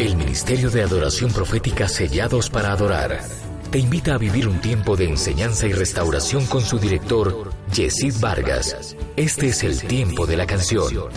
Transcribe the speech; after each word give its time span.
El 0.00 0.16
Ministerio 0.16 0.70
de 0.70 0.82
Adoración 0.82 1.30
Profética 1.30 1.86
Sellados 1.86 2.48
para 2.48 2.72
Adorar 2.72 3.20
te 3.70 3.78
invita 3.78 4.14
a 4.14 4.16
vivir 4.16 4.48
un 4.48 4.58
tiempo 4.58 4.96
de 4.96 5.04
enseñanza 5.04 5.66
y 5.66 5.74
restauración 5.74 6.46
con 6.46 6.62
su 6.62 6.78
director, 6.78 7.52
Yesid 7.74 8.14
Vargas. 8.18 8.96
Este 9.14 9.48
es 9.48 9.62
el 9.62 9.78
tiempo 9.82 10.26
de 10.26 10.38
la 10.38 10.46
canción. 10.46 11.10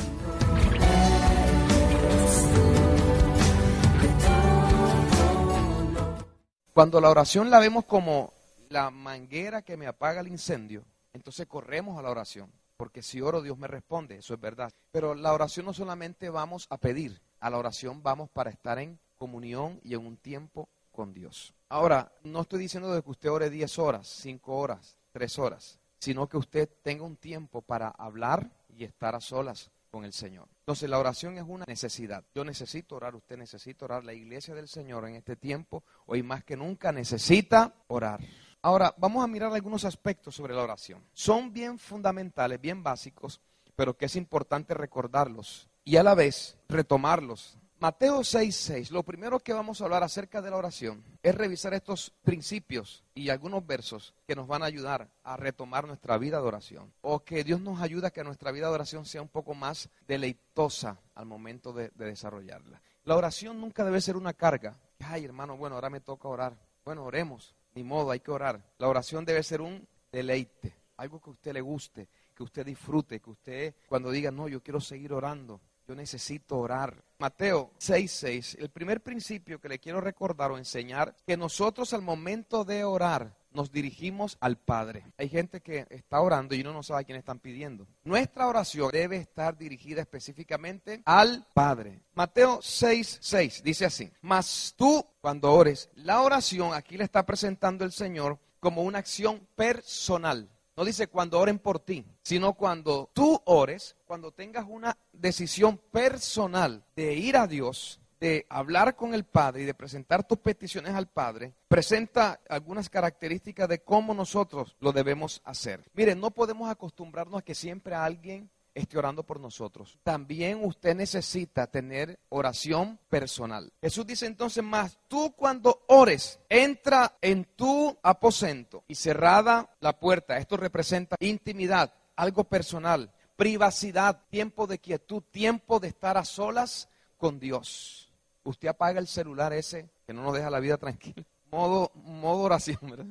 Cuando 6.74 7.00
la 7.00 7.10
oración 7.10 7.50
la 7.50 7.60
vemos 7.60 7.86
como 7.86 8.34
la 8.68 8.92
manguera 8.92 9.62
que 9.62 9.78
me 9.78 9.88
apaga 9.88 10.20
el 10.20 10.28
incendio, 10.28 10.84
entonces 11.14 11.48
corremos 11.48 11.98
a 11.98 12.02
la 12.02 12.10
oración, 12.10 12.52
porque 12.76 13.02
si 13.02 13.22
oro 13.22 13.42
Dios 13.42 13.58
me 13.58 13.68
responde, 13.70 14.18
eso 14.18 14.34
es 14.34 14.42
verdad. 14.42 14.74
Pero 14.92 15.16
la 15.16 15.32
oración 15.32 15.68
no 15.68 15.74
solamente 15.74 16.30
vamos 16.30 16.68
a 16.70 16.76
pedir, 16.76 17.22
a 17.44 17.50
la 17.50 17.58
oración 17.58 18.02
vamos 18.02 18.30
para 18.30 18.50
estar 18.50 18.80
en 18.80 18.98
comunión 19.18 19.78
y 19.84 19.96
en 19.96 20.06
un 20.06 20.16
tiempo 20.16 20.70
con 20.94 21.14
Dios. 21.14 21.54
Ahora, 21.68 22.10
no 22.24 22.42
estoy 22.42 22.60
diciendo 22.60 22.94
de 22.96 23.02
que 23.02 23.12
usted 23.12 23.30
ore 23.30 23.50
10 23.50 23.80
horas, 23.80 24.08
5 24.08 24.56
horas, 24.56 24.96
3 25.12 25.40
horas, 25.40 25.78
sino 26.00 26.30
que 26.30 26.38
usted 26.38 26.70
tenga 26.82 27.04
un 27.04 27.18
tiempo 27.18 27.62
para 27.62 27.90
hablar 27.90 28.50
y 28.70 28.86
estar 28.86 29.14
a 29.14 29.20
solas 29.20 29.72
con 29.92 30.06
el 30.06 30.14
Señor. 30.14 30.48
Entonces 30.60 30.90
la 30.90 30.98
oración 30.98 31.38
es 31.38 31.44
una 31.46 31.66
necesidad. 31.68 32.24
Yo 32.34 32.46
necesito 32.46 32.96
orar, 32.96 33.14
usted 33.14 33.36
necesita 33.36 33.84
orar. 33.84 34.06
La 34.06 34.14
iglesia 34.14 34.56
del 34.56 34.70
Señor 34.70 35.06
en 35.10 35.16
este 35.16 35.36
tiempo, 35.36 35.84
hoy 36.06 36.24
más 36.24 36.46
que 36.46 36.56
nunca, 36.56 36.94
necesita 36.94 37.74
orar. 37.88 38.22
Ahora, 38.62 38.96
vamos 38.98 39.22
a 39.22 39.28
mirar 39.28 39.52
algunos 39.52 39.84
aspectos 39.84 40.34
sobre 40.34 40.54
la 40.54 40.64
oración. 40.64 41.04
Son 41.12 41.52
bien 41.52 41.78
fundamentales, 41.78 42.62
bien 42.62 42.82
básicos, 42.82 43.42
pero 43.76 43.98
que 43.98 44.06
es 44.06 44.16
importante 44.16 44.74
recordarlos 44.74 45.68
y 45.84 45.98
a 45.98 46.04
la 46.04 46.16
vez 46.16 46.58
retomarlos 46.70 47.58
Mateo 47.84 48.24
6:6, 48.24 48.92
lo 48.92 49.04
primero 49.04 49.42
que 49.42 49.52
vamos 49.52 49.82
a 49.82 49.84
hablar 49.84 50.04
acerca 50.04 50.42
de 50.42 50.50
la 50.50 50.56
oración 50.56 51.04
es 51.22 51.36
revisar 51.36 51.74
estos 51.74 52.14
principios 52.24 53.04
y 53.14 53.28
algunos 53.28 53.68
versos 53.68 54.14
que 54.26 54.38
nos 54.38 54.48
van 54.48 54.64
a 54.64 54.68
ayudar 54.68 55.10
a 55.22 55.36
retomar 55.36 55.86
nuestra 55.86 56.18
vida 56.18 56.40
de 56.40 56.48
oración. 56.48 56.94
O 57.02 57.26
que 57.26 57.44
Dios 57.44 57.60
nos 57.60 57.82
ayude 57.82 58.08
a 58.08 58.12
que 58.12 58.24
nuestra 58.24 58.54
vida 58.54 58.70
de 58.70 58.76
oración 58.76 59.06
sea 59.06 59.22
un 59.22 59.28
poco 59.28 59.54
más 59.54 59.90
deleitosa 60.08 60.98
al 61.14 61.26
momento 61.26 61.74
de, 61.74 61.90
de 61.94 62.06
desarrollarla. 62.06 62.82
La 63.04 63.18
oración 63.18 63.60
nunca 63.60 63.84
debe 63.84 64.00
ser 64.00 64.16
una 64.16 64.32
carga. 64.32 64.80
Ay, 65.00 65.26
hermano, 65.26 65.58
bueno, 65.58 65.76
ahora 65.76 65.90
me 65.90 66.00
toca 66.00 66.30
orar. 66.30 66.56
Bueno, 66.86 67.04
oremos. 67.04 67.54
Ni 67.76 67.84
modo, 67.84 68.12
hay 68.12 68.22
que 68.22 68.32
orar. 68.32 68.64
La 68.78 68.88
oración 68.88 69.26
debe 69.26 69.44
ser 69.44 69.60
un 69.60 69.86
deleite, 70.10 70.74
algo 70.96 71.20
que 71.20 71.32
a 71.32 71.34
usted 71.34 71.52
le 71.52 71.60
guste, 71.60 72.08
que 72.34 72.44
usted 72.44 72.66
disfrute, 72.66 73.20
que 73.20 73.30
usted 73.30 73.76
cuando 73.88 74.10
diga, 74.10 74.32
no, 74.32 74.48
yo 74.48 74.64
quiero 74.64 74.80
seguir 74.80 75.12
orando, 75.12 75.60
yo 75.88 75.96
necesito 75.96 76.58
orar. 76.58 77.04
Mateo 77.20 77.72
6:6, 77.80 78.58
el 78.60 78.70
primer 78.70 79.02
principio 79.02 79.60
que 79.60 79.70
le 79.70 79.80
quiero 79.80 80.02
recordar 80.02 80.52
o 80.52 80.58
enseñar, 80.58 81.16
que 81.26 81.38
nosotros 81.38 81.94
al 81.94 82.02
momento 82.02 82.66
de 82.66 82.84
orar 82.84 83.38
nos 83.52 83.72
dirigimos 83.72 84.38
al 84.42 84.58
Padre. 84.58 85.06
Hay 85.18 85.30
gente 85.30 85.62
que 85.62 85.86
está 85.90 86.20
orando 86.20 86.56
y 86.56 86.62
uno 86.62 86.74
no 86.74 86.84
sabe 86.84 87.02
a 87.02 87.04
quién 87.04 87.18
están 87.18 87.40
pidiendo. 87.40 87.88
Nuestra 88.04 88.48
oración 88.48 88.92
debe 88.92 89.18
estar 89.18 89.58
dirigida 89.58 90.02
específicamente 90.02 91.02
al 91.06 91.46
Padre. 91.54 92.02
Mateo 92.14 92.60
6:6 92.62 93.62
dice 93.62 93.86
así, 93.86 94.12
mas 94.22 94.74
tú 94.76 95.06
cuando 95.22 95.54
ores, 95.54 95.90
la 95.96 96.22
oración 96.22 96.74
aquí 96.74 96.98
le 96.98 97.04
está 97.04 97.26
presentando 97.26 97.86
el 97.86 97.92
Señor 97.92 98.40
como 98.60 98.84
una 98.84 99.00
acción 99.00 99.48
personal. 99.56 100.50
No 100.76 100.84
dice 100.84 101.08
cuando 101.08 101.40
oren 101.40 101.60
por 101.60 101.80
ti, 101.80 102.04
sino 102.24 102.54
cuando 102.54 103.10
tú 103.14 103.40
ores, 103.46 103.96
cuando 104.06 104.32
tengas 104.32 104.66
una 104.68 104.98
decisión 105.12 105.78
personal 105.78 106.84
de 106.96 107.14
ir 107.14 107.38
a 107.38 107.46
Dios, 107.46 108.00
de 108.20 108.46
hablar 108.50 108.96
con 108.96 109.14
el 109.14 109.26
Padre 109.26 109.64
y 109.64 109.66
de 109.66 109.74
presentar 109.74 110.26
tus 110.26 110.40
peticiones 110.40 110.96
al 110.96 111.08
Padre, 111.08 111.54
presenta 111.68 112.40
algunas 112.48 112.90
características 112.90 113.68
de 113.68 113.80
cómo 113.80 114.14
nosotros 114.14 114.78
lo 114.80 114.94
debemos 114.94 115.42
hacer. 115.44 115.84
Miren, 115.94 116.22
no 116.22 116.32
podemos 116.32 116.72
acostumbrarnos 116.72 117.42
a 117.42 117.44
que 117.44 117.54
siempre 117.54 117.96
alguien 117.96 118.50
esté 118.74 118.98
orando 118.98 119.24
por 119.24 119.40
nosotros. 119.40 119.98
También 120.04 120.64
usted 120.64 120.96
necesita 120.96 121.68
tener 121.68 122.20
oración 122.30 123.00
personal. 123.10 123.72
Jesús 123.82 124.06
dice 124.06 124.26
entonces 124.26 124.64
más, 124.64 124.98
tú 125.08 125.34
cuando 125.36 125.84
ores, 125.88 126.40
entra 126.50 127.18
en 127.22 127.46
tu 127.56 127.98
aposento 128.02 128.84
y 128.88 128.96
cerrada 128.96 129.70
la 129.80 130.00
puerta. 130.00 130.38
Esto 130.38 130.58
representa 130.58 131.16
intimidad, 131.20 131.94
algo 132.16 132.44
personal, 132.44 133.12
privacidad, 133.36 134.22
tiempo 134.30 134.68
de 134.68 134.80
quietud, 134.80 135.24
tiempo 135.32 135.80
de 135.80 135.90
estar 135.90 136.18
a 136.18 136.26
solas 136.26 136.90
con 137.18 137.40
Dios. 137.40 138.12
Usted 138.44 138.68
apaga 138.68 139.00
el 139.00 139.08
celular 139.08 139.54
ese 139.54 139.90
que 140.06 140.14
no 140.14 140.24
nos 140.24 140.34
deja 140.34 140.50
la 140.50 140.60
vida 140.60 140.78
tranquila. 140.78 141.24
Modo, 141.52 141.92
modo 141.94 142.42
oración, 142.42 142.80
¿verdad? 142.82 143.06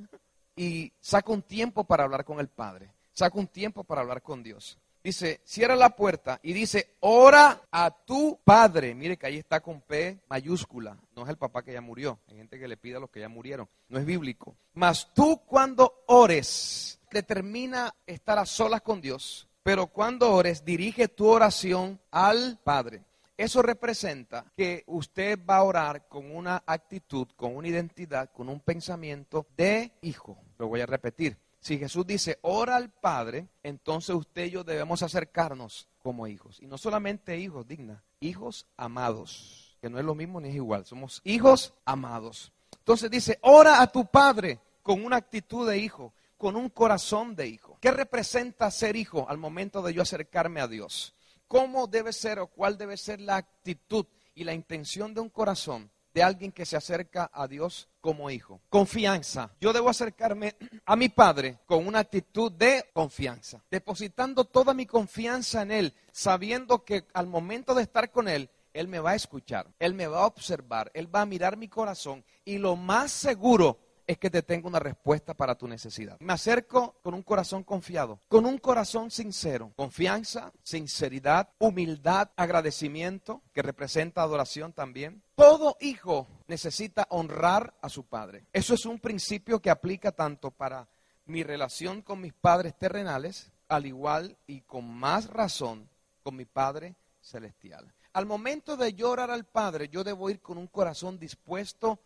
Y 0.57 0.93
saca 1.01 1.33
un 1.33 1.43
tiempo 1.43 1.85
para 1.85 2.05
hablar 2.05 2.25
con 2.25 2.41
el 2.41 2.49
Padre. 2.49 2.91
Saca 3.13 3.39
un 3.39 3.47
tiempo 3.47 3.85
para 3.85 4.01
hablar 4.01 4.21
con 4.21 4.43
Dios 4.43 4.79
dice, 5.03 5.41
cierra 5.45 5.77
la 5.77 5.97
puerta 5.97 6.41
y 6.43 6.53
dice, 6.53 6.97
ora 7.01 7.63
a 7.71 7.91
tu 7.91 8.39
padre. 8.45 8.95
Mire 8.95 9.17
que 9.17 9.27
ahí 9.27 9.39
está 9.39 9.61
con 9.61 9.81
P 9.81 10.21
mayúscula. 10.29 10.97
No 11.15 11.25
es 11.25 11.29
el 11.29 11.37
papá 11.37 11.63
que 11.63 11.73
ya 11.73 11.81
murió. 11.81 12.21
Hay 12.29 12.37
gente 12.37 12.59
que 12.59 12.69
le 12.69 12.77
pide 12.77 12.97
a 12.97 13.01
los 13.01 13.11
que 13.11 13.21
ya 13.21 13.29
murieron. 13.29 13.69
No 13.89 13.99
es 13.99 14.05
bíblico. 14.05 14.57
Mas 14.75 15.13
tú 15.15 15.43
cuando 15.47 16.05
ores, 16.07 16.99
determina 17.11 17.95
estar 18.07 18.39
a 18.39 18.47
solas 18.47 18.83
con 18.83 19.01
Dios. 19.01 19.49
Pero 19.63 19.87
cuando 19.89 20.33
ores, 20.33 20.65
dirige 20.65 21.09
tu 21.09 21.29
oración 21.29 22.01
al 22.11 22.59
Padre. 22.65 23.03
Eso 23.37 23.63
representa 23.63 24.45
que 24.57 24.85
usted 24.87 25.39
va 25.49 25.57
a 25.57 25.63
orar 25.65 26.09
con 26.09 26.35
una 26.35 26.63
actitud, 26.67 27.27
con 27.35 27.57
una 27.57 27.69
identidad, 27.69 28.31
con 28.31 28.49
un 28.49 28.61
pensamiento 28.61 29.47
de 29.57 29.93
hijo. 30.03 30.39
Lo 30.59 30.69
voy 30.69 30.81
a 30.81 30.87
repetir. 30.87 31.37
Si 31.63 31.79
Jesús 31.79 32.05
dice, 32.05 32.41
ora 32.43 32.75
al 32.75 32.91
Padre, 32.91 33.47
entonces 33.63 34.17
usted 34.17 34.47
y 34.47 34.51
yo 34.51 34.65
debemos 34.65 35.01
acercarnos 35.05 35.87
como 36.03 36.27
hijos. 36.27 36.59
Y 36.61 36.67
no 36.67 36.77
solamente 36.77 37.39
hijos, 37.39 37.69
digna, 37.69 38.03
hijos 38.19 38.67
amados, 38.77 39.77
que 39.81 39.89
no 39.89 40.01
es 40.01 40.05
lo 40.05 40.17
mismo 40.17 40.41
ni 40.41 40.49
es 40.49 40.57
igual, 40.57 40.85
somos 40.85 41.21
hijos 41.23 41.73
amados. 41.85 42.51
Entonces 42.79 43.09
dice, 43.13 43.39
ora 43.43 43.81
a 43.81 43.87
tu 43.87 44.05
Padre 44.07 44.59
con 44.83 45.05
una 45.05 45.19
actitud 45.19 45.71
de 45.71 45.79
hijo, 45.79 46.13
con 46.37 46.57
un 46.57 46.69
corazón 46.69 47.37
de 47.37 47.47
hijo. 47.47 47.79
¿Qué 47.81 47.93
representa 47.93 48.69
ser 48.73 48.97
hijo 48.97 49.29
al 49.29 49.39
momento 49.39 49.83
de 49.83 49.95
yo 49.95 50.03
acercarme 50.03 50.61
a 50.61 50.67
Dios? 50.67 51.15
¿Cómo 51.47 51.87
debe 51.87 52.13
ser 52.13 52.41
o 52.41 52.49
cuál 52.49 52.77
debe 52.77 52.97
ser 52.97 53.21
la 53.21 53.37
actitud 53.37 54.05
y 54.35 54.43
la 54.43 54.53
intención 54.53 55.15
de 55.15 55.21
un 55.21 55.31
corazón 55.31 55.93
de 56.15 56.23
alguien 56.23 56.53
que 56.53 56.67
se 56.67 56.77
acerca 56.77 57.31
a 57.33 57.47
Dios 57.47 57.89
como 58.01 58.31
hijo. 58.31 58.61
Confianza. 58.69 59.51
Yo 59.61 59.73
debo 59.73 59.89
acercarme 59.89 60.57
a 60.85 60.97
mi 60.97 61.09
Padre 61.09 61.59
con 61.67 61.87
una 61.87 62.01
actitud 62.01 62.53
de 62.53 62.91
confianza, 62.93 63.63
depositando 63.71 64.45
toda 64.45 64.75
mi 64.75 64.87
confianza 64.87 65.63
en 65.63 65.71
Él, 65.71 65.95
sabiendo 66.11 66.85
que 66.85 67.05
al 67.15 67.27
momento 67.27 67.75
de 67.75 67.83
estar 67.83 68.11
con 68.11 68.29
Él, 68.29 68.51
Él 68.75 68.89
me 68.89 68.99
va 68.99 69.13
a 69.13 69.17
escuchar, 69.17 69.67
Él 69.79 69.95
me 69.95 70.07
va 70.07 70.23
a 70.23 70.27
observar, 70.27 70.91
Él 70.95 71.15
va 71.15 71.23
a 71.23 71.27
mirar 71.27 71.57
mi 71.57 71.69
corazón 71.69 72.25
y 72.45 72.59
lo 72.59 72.77
más 72.77 73.13
seguro 73.13 73.79
es 74.07 74.19
que 74.19 74.31
te 74.31 74.43
tengo 74.43 74.69
una 74.69 74.79
respuesta 74.79 75.35
para 75.35 75.55
tu 75.55 75.69
necesidad. 75.69 76.19
Me 76.21 76.33
acerco 76.33 76.97
con 77.03 77.15
un 77.15 77.23
corazón 77.23 77.63
confiado, 77.63 78.21
con 78.29 78.47
un 78.47 78.59
corazón 78.59 79.11
sincero, 79.11 79.73
confianza, 79.77 80.53
sinceridad, 80.63 81.51
humildad, 81.59 82.31
agradecimiento, 82.37 83.43
que 83.53 83.63
representa 83.63 84.23
adoración 84.23 84.73
también. 84.73 85.23
Todo 85.35 85.77
hijo 85.81 86.29
necesita 86.47 87.07
honrar 87.11 87.75
a 87.81 87.89
su 87.89 88.05
padre. 88.05 88.47
Eso 88.53 88.75
es 88.75 88.87
un 88.87 88.99
principio 88.99 89.61
que 89.61 89.71
aplica 89.71 90.13
tanto 90.13 90.51
para 90.51 90.89
mi 91.27 91.43
relación 91.43 92.03
con 92.03 92.21
mis 92.21 92.33
padres 92.33 92.77
terrenales, 92.77 93.53
al 93.69 93.87
igual 93.87 94.37
y 94.47 94.63
con 94.63 94.89
más 94.89 95.29
razón 95.29 95.89
con 96.23 96.37
mi 96.37 96.45
Padre 96.45 96.95
celestial. 97.21 97.93
Al 98.13 98.27
momento 98.27 98.77
de 98.77 98.93
llorar 98.93 99.31
al 99.31 99.47
Padre, 99.47 99.89
yo 99.89 100.05
debo 100.05 100.29
ir 100.29 100.41
con 100.41 100.59
un 100.59 100.67
corazón 100.67 101.19
dispuesto 101.19 101.99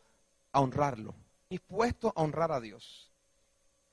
a 0.53 0.61
honrarlo 0.61 1.15
dispuesto 1.49 2.13
a 2.15 2.23
honrar 2.23 2.53
a 2.53 2.61
Dios, 2.61 3.13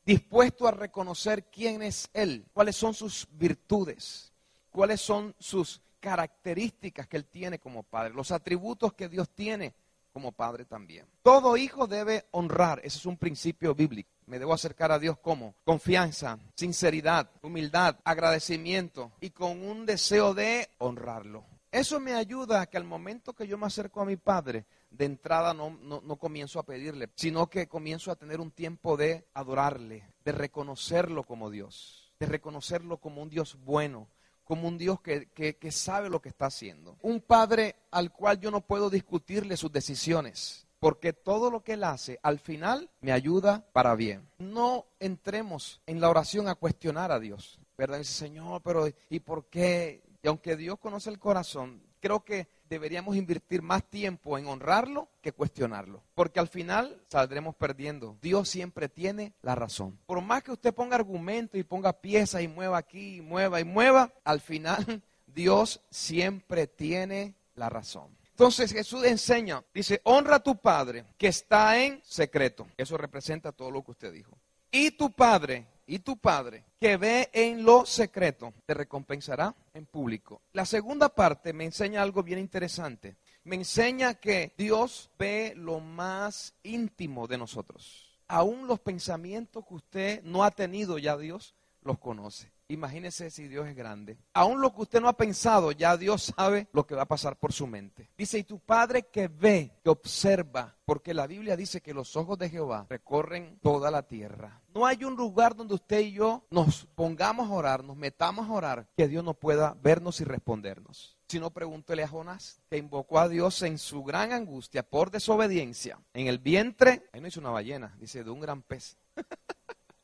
dispuesto 0.05 0.67
a 0.67 0.71
reconocer 0.71 1.45
quién 1.45 1.81
es 1.81 2.09
Él, 2.13 2.45
cuáles 2.53 2.75
son 2.75 2.93
sus 2.93 3.27
virtudes, 3.31 4.33
cuáles 4.69 5.01
son 5.01 5.35
sus 5.39 5.81
características 5.99 7.07
que 7.07 7.17
Él 7.17 7.25
tiene 7.25 7.59
como 7.59 7.83
Padre, 7.83 8.13
los 8.13 8.31
atributos 8.31 8.93
que 8.93 9.09
Dios 9.09 9.29
tiene 9.29 9.73
como 10.11 10.31
Padre 10.31 10.65
también. 10.65 11.07
Todo 11.23 11.57
hijo 11.57 11.87
debe 11.87 12.27
honrar, 12.31 12.79
ese 12.83 12.99
es 12.99 13.05
un 13.05 13.17
principio 13.17 13.73
bíblico. 13.73 14.11
Me 14.25 14.39
debo 14.39 14.53
acercar 14.53 14.91
a 14.91 14.99
Dios 14.99 15.17
como 15.19 15.55
confianza, 15.65 16.37
sinceridad, 16.55 17.29
humildad, 17.41 17.97
agradecimiento 18.05 19.11
y 19.19 19.31
con 19.31 19.63
un 19.63 19.85
deseo 19.85 20.33
de 20.33 20.69
honrarlo. 20.77 21.45
Eso 21.71 21.99
me 21.99 22.13
ayuda 22.13 22.61
a 22.61 22.65
que 22.67 22.77
al 22.77 22.83
momento 22.83 23.33
que 23.33 23.47
yo 23.47 23.57
me 23.57 23.65
acerco 23.65 23.99
a 23.99 24.05
mi 24.05 24.15
Padre, 24.15 24.65
de 24.93 25.05
entrada 25.05 25.53
no, 25.53 25.77
no, 25.81 26.15
comienzo 26.17 26.59
a 26.59 26.63
pedirle, 26.63 27.09
sino 27.15 27.49
que 27.49 27.67
comienzo 27.67 28.11
a 28.11 28.15
tener 28.15 28.39
un 28.39 28.51
tiempo 28.51 28.95
de 28.95 29.27
adorarle, 29.33 30.07
de 30.23 30.31
reconocerlo 30.31 31.23
como 31.23 31.49
Dios, 31.49 32.13
de 32.19 32.27
reconocerlo 32.27 32.97
como 32.97 33.21
un 33.21 33.29
Dios 33.29 33.57
bueno, 33.63 34.07
como 34.43 34.67
un 34.67 34.77
Dios 34.77 35.01
que, 35.01 35.27
que, 35.31 35.57
que 35.57 35.71
sabe 35.71 36.09
lo 36.09 36.21
que 36.21 36.29
está 36.29 36.45
haciendo. 36.45 36.97
Un 37.01 37.21
Padre 37.21 37.75
al 37.91 38.11
cual 38.11 38.39
yo 38.39 38.51
no 38.51 38.61
puedo 38.61 38.89
discutirle 38.89 39.57
sus 39.57 39.71
decisiones 39.71 40.67
porque 40.83 41.13
todo 41.13 41.49
lo 41.49 41.63
que 41.63 41.73
Él 41.73 41.83
hace 41.85 42.19
al 42.23 42.39
final 42.39 42.89
me 42.99 43.13
ayuda 43.13 43.65
para 43.71 43.95
bien. 43.95 44.27
No 44.37 44.85
entremos 44.99 45.81
en 45.85 46.01
la 46.01 46.09
oración 46.09 46.49
a 46.49 46.55
cuestionar 46.55 47.09
a 47.13 47.21
Dios, 47.21 47.57
¿verdad? 47.77 47.99
Dice, 47.99 48.11
Señor, 48.11 48.61
pero 48.61 48.87
¿y 49.09 49.19
por 49.21 49.45
qué? 49.45 50.03
Y 50.21 50.27
aunque 50.27 50.57
Dios 50.57 50.77
conoce 50.79 51.09
el 51.09 51.19
corazón, 51.19 51.81
creo 52.01 52.25
que 52.25 52.49
deberíamos 52.73 53.15
invertir 53.15 53.61
más 53.61 53.83
tiempo 53.83 54.37
en 54.37 54.47
honrarlo 54.47 55.07
que 55.21 55.31
cuestionarlo, 55.31 56.01
porque 56.15 56.39
al 56.39 56.47
final 56.47 56.99
saldremos 57.07 57.55
perdiendo. 57.55 58.17
Dios 58.19 58.49
siempre 58.49 58.89
tiene 58.89 59.33
la 59.43 59.53
razón. 59.53 59.99
Por 60.07 60.21
más 60.21 60.41
que 60.41 60.51
usted 60.51 60.73
ponga 60.73 60.95
argumentos 60.95 61.59
y 61.59 61.63
ponga 61.63 61.93
piezas 61.93 62.41
y 62.41 62.47
mueva 62.47 62.79
aquí, 62.79 63.17
y 63.17 63.21
mueva 63.21 63.59
y 63.59 63.63
mueva, 63.63 64.11
al 64.23 64.41
final 64.41 65.03
Dios 65.27 65.81
siempre 65.91 66.65
tiene 66.65 67.35
la 67.53 67.69
razón. 67.69 68.09
Entonces 68.31 68.73
Jesús 68.73 69.05
enseña, 69.05 69.63
dice, 69.71 70.01
honra 70.03 70.37
a 70.37 70.43
tu 70.43 70.55
Padre 70.55 71.05
que 71.15 71.27
está 71.27 71.77
en 71.79 72.01
secreto. 72.03 72.65
Eso 72.75 72.97
representa 72.97 73.51
todo 73.51 73.69
lo 73.69 73.83
que 73.83 73.91
usted 73.91 74.11
dijo. 74.11 74.35
Y 74.71 74.89
tu 74.89 75.11
Padre, 75.11 75.67
y 75.93 75.99
tu 75.99 76.17
Padre 76.17 76.65
que 76.79 76.97
ve 76.97 77.29
en 77.33 77.63
lo 77.63 77.85
secreto, 77.85 78.51
te 78.65 78.73
recompensará 78.73 79.53
en 79.75 79.85
público. 79.85 80.41
La 80.53 80.65
segunda 80.65 81.09
parte 81.09 81.53
me 81.53 81.65
enseña 81.65 82.01
algo 82.01 82.23
bien 82.23 82.39
interesante. 82.39 83.15
Me 83.43 83.57
enseña 83.57 84.15
que 84.15 84.55
Dios 84.57 85.11
ve 85.19 85.53
lo 85.55 85.79
más 85.79 86.55
íntimo 86.63 87.27
de 87.27 87.37
nosotros. 87.37 88.09
Aún 88.27 88.65
los 88.65 88.79
pensamientos 88.79 89.67
que 89.67 89.73
usted 89.75 90.23
no 90.23 90.43
ha 90.43 90.49
tenido 90.49 90.97
ya 90.97 91.15
Dios 91.15 91.53
los 91.83 91.99
conoce. 91.99 92.51
Imagínese 92.73 93.29
si 93.29 93.47
Dios 93.47 93.67
es 93.67 93.75
grande. 93.75 94.17
Aún 94.33 94.59
lo 94.59 94.73
que 94.73 94.81
usted 94.81 94.99
no 94.99 95.07
ha 95.07 95.15
pensado, 95.15 95.71
ya 95.71 95.95
Dios 95.95 96.33
sabe 96.35 96.67
lo 96.73 96.87
que 96.87 96.95
va 96.95 97.03
a 97.03 97.07
pasar 97.07 97.37
por 97.37 97.53
su 97.53 97.67
mente. 97.67 98.09
Dice, 98.17 98.39
y 98.39 98.43
tu 98.43 98.57
Padre 98.57 99.03
que 99.11 99.27
ve, 99.27 99.77
que 99.83 99.91
observa, 99.91 100.75
porque 100.83 101.13
la 101.13 101.27
Biblia 101.27 101.55
dice 101.55 101.81
que 101.81 101.93
los 101.93 102.15
ojos 102.15 102.39
de 102.39 102.49
Jehová 102.49 102.87
recorren 102.89 103.59
toda 103.61 103.91
la 103.91 104.07
tierra. 104.07 104.59
No 104.73 104.87
hay 104.87 105.03
un 105.03 105.15
lugar 105.15 105.55
donde 105.55 105.75
usted 105.75 105.99
y 105.99 106.13
yo 106.13 106.47
nos 106.49 106.87
pongamos 106.95 107.47
a 107.47 107.53
orar, 107.53 107.83
nos 107.83 107.95
metamos 107.95 108.49
a 108.49 108.53
orar, 108.53 108.87
que 108.97 109.07
Dios 109.07 109.23
no 109.23 109.35
pueda 109.35 109.77
vernos 109.79 110.19
y 110.19 110.23
respondernos. 110.23 111.15
Si 111.27 111.39
no, 111.39 111.51
pregúntele 111.51 112.03
a 112.03 112.07
Jonás, 112.07 112.59
que 112.71 112.77
invocó 112.77 113.19
a 113.19 113.29
Dios 113.29 113.61
en 113.61 113.77
su 113.77 114.03
gran 114.03 114.33
angustia 114.33 114.81
por 114.81 115.11
desobediencia. 115.11 115.99
En 116.13 116.25
el 116.25 116.39
vientre, 116.39 117.07
ahí 117.13 117.21
no 117.21 117.27
hizo 117.27 117.39
una 117.39 117.51
ballena, 117.51 117.95
dice, 117.99 118.23
de 118.23 118.31
un 118.31 118.39
gran 118.39 118.63
pez. 118.63 118.97